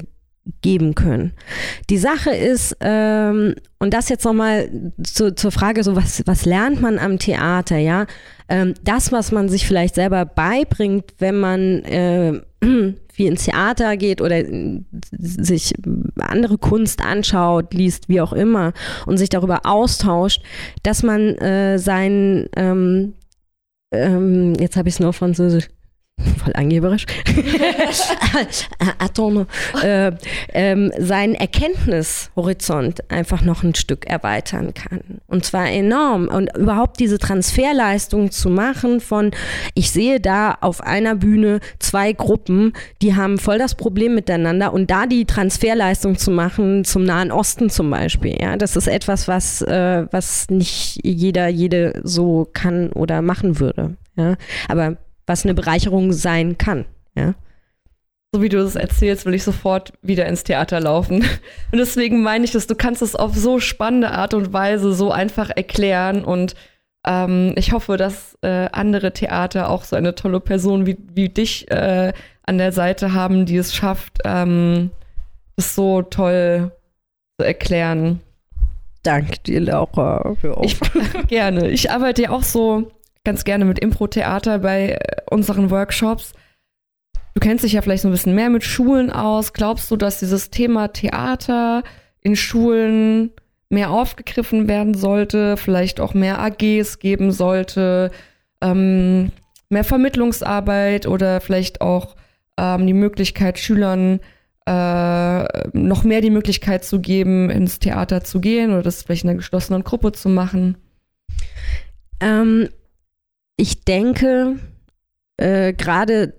[0.61, 1.33] geben können.
[1.89, 4.69] Die Sache ist, ähm, und das jetzt nochmal
[5.03, 8.05] zu, zur Frage, so was, was lernt man am Theater, ja?
[8.49, 14.19] Ähm, das, was man sich vielleicht selber beibringt, wenn man äh, wie ins Theater geht
[14.21, 14.43] oder
[15.11, 15.73] sich
[16.17, 18.73] andere Kunst anschaut, liest, wie auch immer,
[19.05, 20.41] und sich darüber austauscht,
[20.83, 23.13] dass man äh, sein, ähm,
[23.93, 25.69] ähm, jetzt habe ich es nur französisch,
[26.43, 27.05] voll angeberisch,
[28.99, 29.45] Attends,
[29.83, 30.11] äh,
[30.53, 35.21] ähm, seinen Erkenntnishorizont einfach noch ein Stück erweitern kann.
[35.27, 36.27] Und zwar enorm.
[36.27, 39.31] Und überhaupt diese Transferleistung zu machen von,
[39.73, 44.89] ich sehe da auf einer Bühne zwei Gruppen, die haben voll das Problem miteinander und
[44.91, 49.61] da die Transferleistung zu machen zum Nahen Osten zum Beispiel, ja, das ist etwas, was,
[49.61, 53.95] äh, was nicht jeder, jede so kann oder machen würde.
[54.17, 54.35] Ja,
[54.67, 54.97] aber
[55.31, 56.85] was eine Bereicherung sein kann.
[57.15, 57.33] Ja.
[58.33, 61.23] So wie du das erzählst, will ich sofort wieder ins Theater laufen.
[61.71, 65.11] Und deswegen meine ich dass du kannst es auf so spannende Art und Weise so
[65.11, 66.23] einfach erklären.
[66.23, 66.55] Und
[67.05, 71.69] ähm, ich hoffe, dass äh, andere Theater auch so eine tolle Person wie, wie dich
[71.71, 72.13] äh,
[72.43, 74.91] an der Seite haben, die es schafft, ähm,
[75.55, 76.71] das so toll
[77.37, 78.19] zu erklären.
[79.03, 80.35] Danke dir, Laura.
[80.61, 80.79] Ich,
[81.27, 81.69] gerne.
[81.69, 82.91] Ich arbeite ja auch so
[83.23, 84.97] ganz gerne mit Impro-Theater bei äh,
[85.29, 86.33] unseren Workshops.
[87.33, 89.53] Du kennst dich ja vielleicht so ein bisschen mehr mit Schulen aus.
[89.53, 91.83] Glaubst du, dass dieses Thema Theater
[92.21, 93.31] in Schulen
[93.69, 98.11] mehr aufgegriffen werden sollte, vielleicht auch mehr AGs geben sollte,
[98.61, 99.31] ähm,
[99.69, 102.17] mehr Vermittlungsarbeit oder vielleicht auch
[102.57, 104.19] ähm, die Möglichkeit, Schülern
[104.65, 109.29] äh, noch mehr die Möglichkeit zu geben, ins Theater zu gehen oder das vielleicht in
[109.29, 110.77] einer geschlossenen Gruppe zu machen?
[112.19, 112.67] Ähm,
[113.61, 114.57] ich denke,
[115.37, 116.33] äh, gerade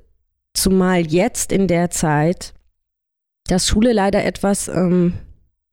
[0.54, 2.52] zumal jetzt in der Zeit,
[3.46, 5.14] dass Schule leider etwas ähm,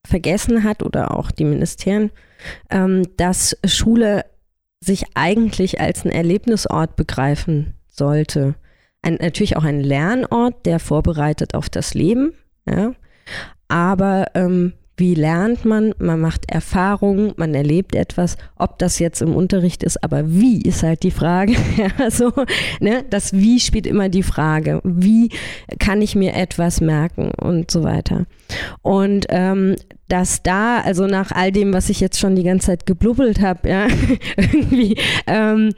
[0.06, 2.12] vergessen hat oder auch die Ministerien,
[2.70, 4.26] ähm, dass Schule
[4.80, 8.54] sich eigentlich als ein Erlebnisort begreifen sollte.
[9.02, 12.34] Ein, natürlich auch ein Lernort, der vorbereitet auf das Leben,
[12.70, 12.94] ja,
[13.68, 15.94] aber ähm, wie lernt man?
[15.98, 20.84] Man macht Erfahrungen, man erlebt etwas, ob das jetzt im Unterricht ist, aber wie ist
[20.84, 21.54] halt die Frage.
[21.78, 22.32] ja, so,
[22.80, 23.04] ne?
[23.10, 24.82] Das Wie spielt immer die Frage.
[24.84, 25.30] Wie
[25.80, 28.26] kann ich mir etwas merken und so weiter.
[28.82, 29.76] Und ähm,
[30.10, 33.70] dass da, also nach all dem, was ich jetzt schon die ganze Zeit geblubbelt habe,
[33.70, 33.88] ja,
[34.38, 34.98] irgendwie,
[35.28, 35.74] ähm,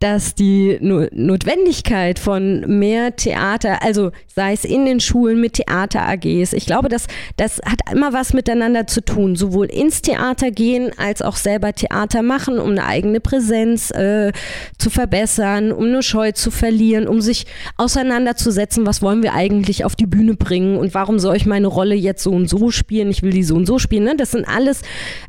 [0.00, 6.52] dass die no Notwendigkeit von mehr Theater, also sei es in den Schulen mit Theater-AGs,
[6.52, 7.06] ich glaube, das,
[7.36, 12.22] das hat immer was miteinander zu tun, sowohl ins Theater gehen als auch selber Theater
[12.22, 14.32] machen, um eine eigene Präsenz äh,
[14.78, 19.96] zu verbessern, um eine Scheu zu verlieren, um sich auseinanderzusetzen, was wollen wir eigentlich auf
[19.96, 23.22] die Bühne bringen und warum soll ich meine Rolle jetzt so und so spielen, ich
[23.22, 24.04] will die so und so spielen.
[24.04, 24.14] Ne?
[24.16, 24.82] Das sind alles,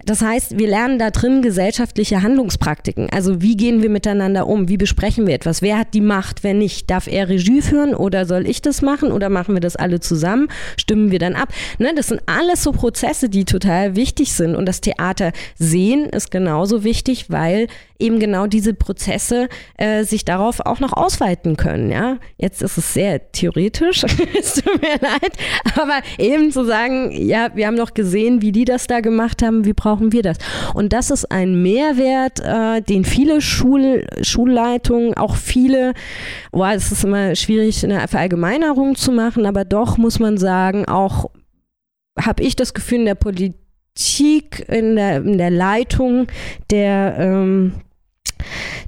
[0.05, 3.09] das heißt, wir lernen da drin gesellschaftliche Handlungspraktiken.
[3.11, 4.67] Also wie gehen wir miteinander um?
[4.67, 5.61] Wie besprechen wir etwas?
[5.61, 6.89] Wer hat die Macht, wer nicht?
[6.89, 10.47] Darf er Regie führen oder soll ich das machen oder machen wir das alle zusammen?
[10.77, 11.49] Stimmen wir dann ab?
[11.79, 11.93] Ne?
[11.95, 16.83] Das sind alles so Prozesse, die total wichtig sind und das Theater sehen ist genauso
[16.83, 17.67] wichtig, weil
[18.01, 19.47] eben genau diese Prozesse
[19.77, 21.91] äh, sich darauf auch noch ausweiten können.
[21.91, 24.03] Ja, jetzt ist es sehr theoretisch,
[24.39, 25.33] es tut mir leid,
[25.75, 29.65] aber eben zu sagen, ja, wir haben doch gesehen, wie die das da gemacht haben,
[29.65, 30.37] wie brauchen wir das?
[30.73, 35.93] Und das ist ein Mehrwert, äh, den viele Schul Schulleitungen, auch viele,
[36.51, 41.29] oh, es ist immer schwierig, eine Verallgemeinerung zu machen, aber doch muss man sagen, auch
[42.19, 46.27] habe ich das Gefühl in der Politik, in der, in der Leitung
[46.69, 47.73] der ähm,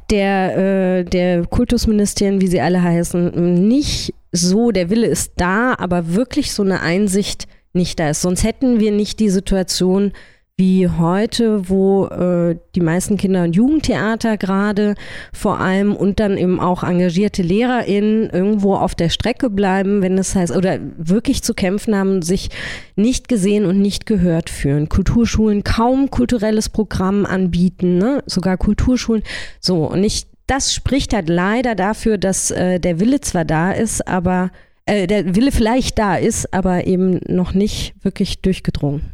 [0.09, 6.15] der, äh, der Kultusministerien, wie sie alle heißen, nicht so, der Wille ist da, aber
[6.15, 8.21] wirklich so eine Einsicht nicht da ist.
[8.21, 10.11] Sonst hätten wir nicht die Situation,
[10.55, 14.93] wie heute, wo äh, die meisten Kinder- und Jugendtheater gerade
[15.33, 20.35] vor allem und dann eben auch engagierte LehrerInnen irgendwo auf der Strecke bleiben, wenn es
[20.35, 22.49] heißt, oder wirklich zu kämpfen haben, sich
[22.95, 24.89] nicht gesehen und nicht gehört fühlen.
[24.89, 28.23] Kulturschulen kaum kulturelles Programm anbieten, ne?
[28.27, 29.23] sogar Kulturschulen.
[29.59, 34.07] So, und ich, das spricht halt leider dafür, dass äh, der Wille zwar da ist,
[34.07, 34.51] aber
[34.85, 39.13] äh, der Wille vielleicht da ist, aber eben noch nicht wirklich durchgedrungen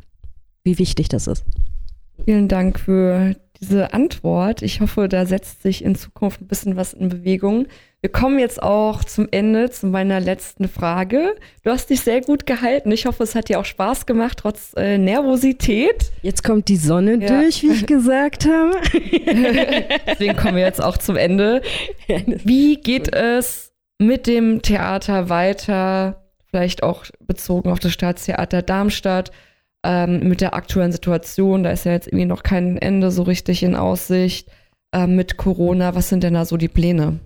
[0.64, 1.44] wie wichtig das ist.
[2.26, 4.62] Vielen Dank für diese Antwort.
[4.62, 7.68] Ich hoffe, da setzt sich in Zukunft ein bisschen was in Bewegung.
[8.02, 11.36] Wir kommen jetzt auch zum Ende, zu meiner letzten Frage.
[11.64, 12.92] Du hast dich sehr gut gehalten.
[12.92, 16.12] Ich hoffe, es hat dir auch Spaß gemacht, trotz äh, Nervosität.
[16.22, 17.28] Jetzt kommt die Sonne ja.
[17.28, 18.72] durch, wie ich gesagt habe.
[20.08, 21.62] Deswegen kommen wir jetzt auch zum Ende.
[22.46, 26.24] Wie geht es mit dem Theater weiter?
[26.50, 29.32] Vielleicht auch bezogen auf das Staatstheater Darmstadt
[29.84, 31.64] ähm, mit der aktuellen Situation.
[31.64, 34.50] Da ist ja jetzt irgendwie noch kein Ende so richtig in Aussicht
[34.94, 35.96] äh, mit Corona.
[35.96, 37.20] Was sind denn da so die Pläne?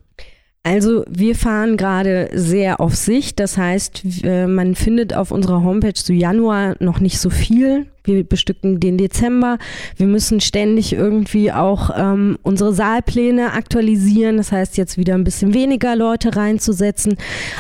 [0.66, 3.41] Also wir fahren gerade sehr auf Sicht.
[3.41, 7.88] Das heißt, man findet auf unserer Homepage zu Januar noch nicht so viel.
[8.06, 9.58] Wir bestücken den Dezember.
[9.97, 14.38] Wir müssen ständig irgendwie auch ähm, unsere Saalpläne aktualisieren.
[14.38, 17.18] Das heißt, jetzt wieder ein bisschen weniger Leute reinzusetzen.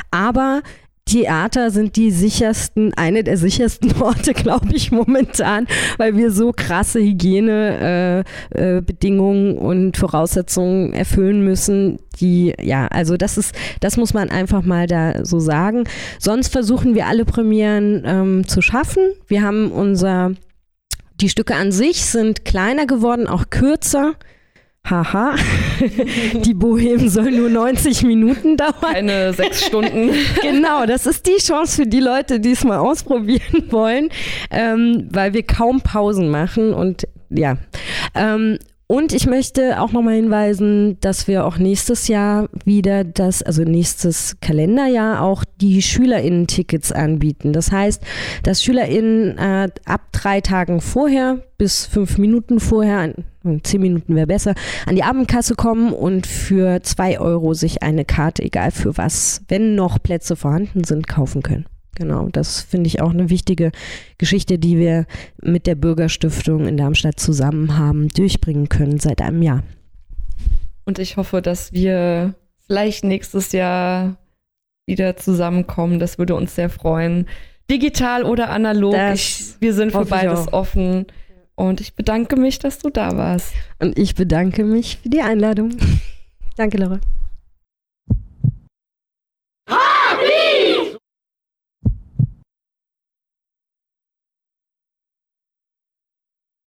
[0.09, 0.61] Aber
[1.05, 6.99] Theater sind die sichersten, eine der sichersten Orte, glaube ich, momentan, weil wir so krasse
[6.99, 14.29] Hygienebedingungen äh, äh, und Voraussetzungen erfüllen müssen, die, ja, also das ist, das muss man
[14.29, 15.83] einfach mal da so sagen.
[16.19, 19.03] Sonst versuchen wir alle Premieren ähm, zu schaffen.
[19.27, 20.31] Wir haben unser,
[21.19, 24.13] die Stücke an sich sind kleiner geworden, auch kürzer.
[24.85, 25.35] Haha,
[26.45, 28.73] die Bohem soll nur 90 Minuten dauern.
[28.81, 30.11] Keine sechs Stunden.
[30.41, 34.09] genau, das ist die Chance für die Leute, die es mal ausprobieren wollen,
[34.51, 37.57] ähm, weil wir kaum Pausen machen und ja.
[38.13, 38.59] Ähm,
[38.93, 44.37] und ich möchte auch nochmal hinweisen, dass wir auch nächstes Jahr wieder das, also nächstes
[44.39, 47.53] Kalenderjahr auch die SchülerInnen-Tickets anbieten.
[47.53, 48.03] Das heißt,
[48.43, 53.15] dass SchülerInnen äh, ab drei Tagen vorher bis fünf Minuten vorher,
[53.63, 54.53] zehn Minuten wäre besser,
[54.85, 59.73] an die Abendkasse kommen und für zwei Euro sich eine Karte, egal für was, wenn
[59.73, 61.65] noch Plätze vorhanden sind, kaufen können.
[61.95, 63.71] Genau, das finde ich auch eine wichtige
[64.17, 65.05] Geschichte, die wir
[65.41, 69.63] mit der Bürgerstiftung in Darmstadt zusammen haben durchbringen können seit einem Jahr.
[70.85, 72.33] Und ich hoffe, dass wir
[72.65, 74.17] vielleicht nächstes Jahr
[74.85, 75.99] wieder zusammenkommen.
[75.99, 77.27] Das würde uns sehr freuen.
[77.69, 78.95] Digital oder analog.
[79.13, 81.05] Ich, wir sind für beides offen.
[81.55, 83.53] Und ich bedanke mich, dass du da warst.
[83.79, 85.77] Und ich bedanke mich für die Einladung.
[86.57, 86.99] Danke, Laura.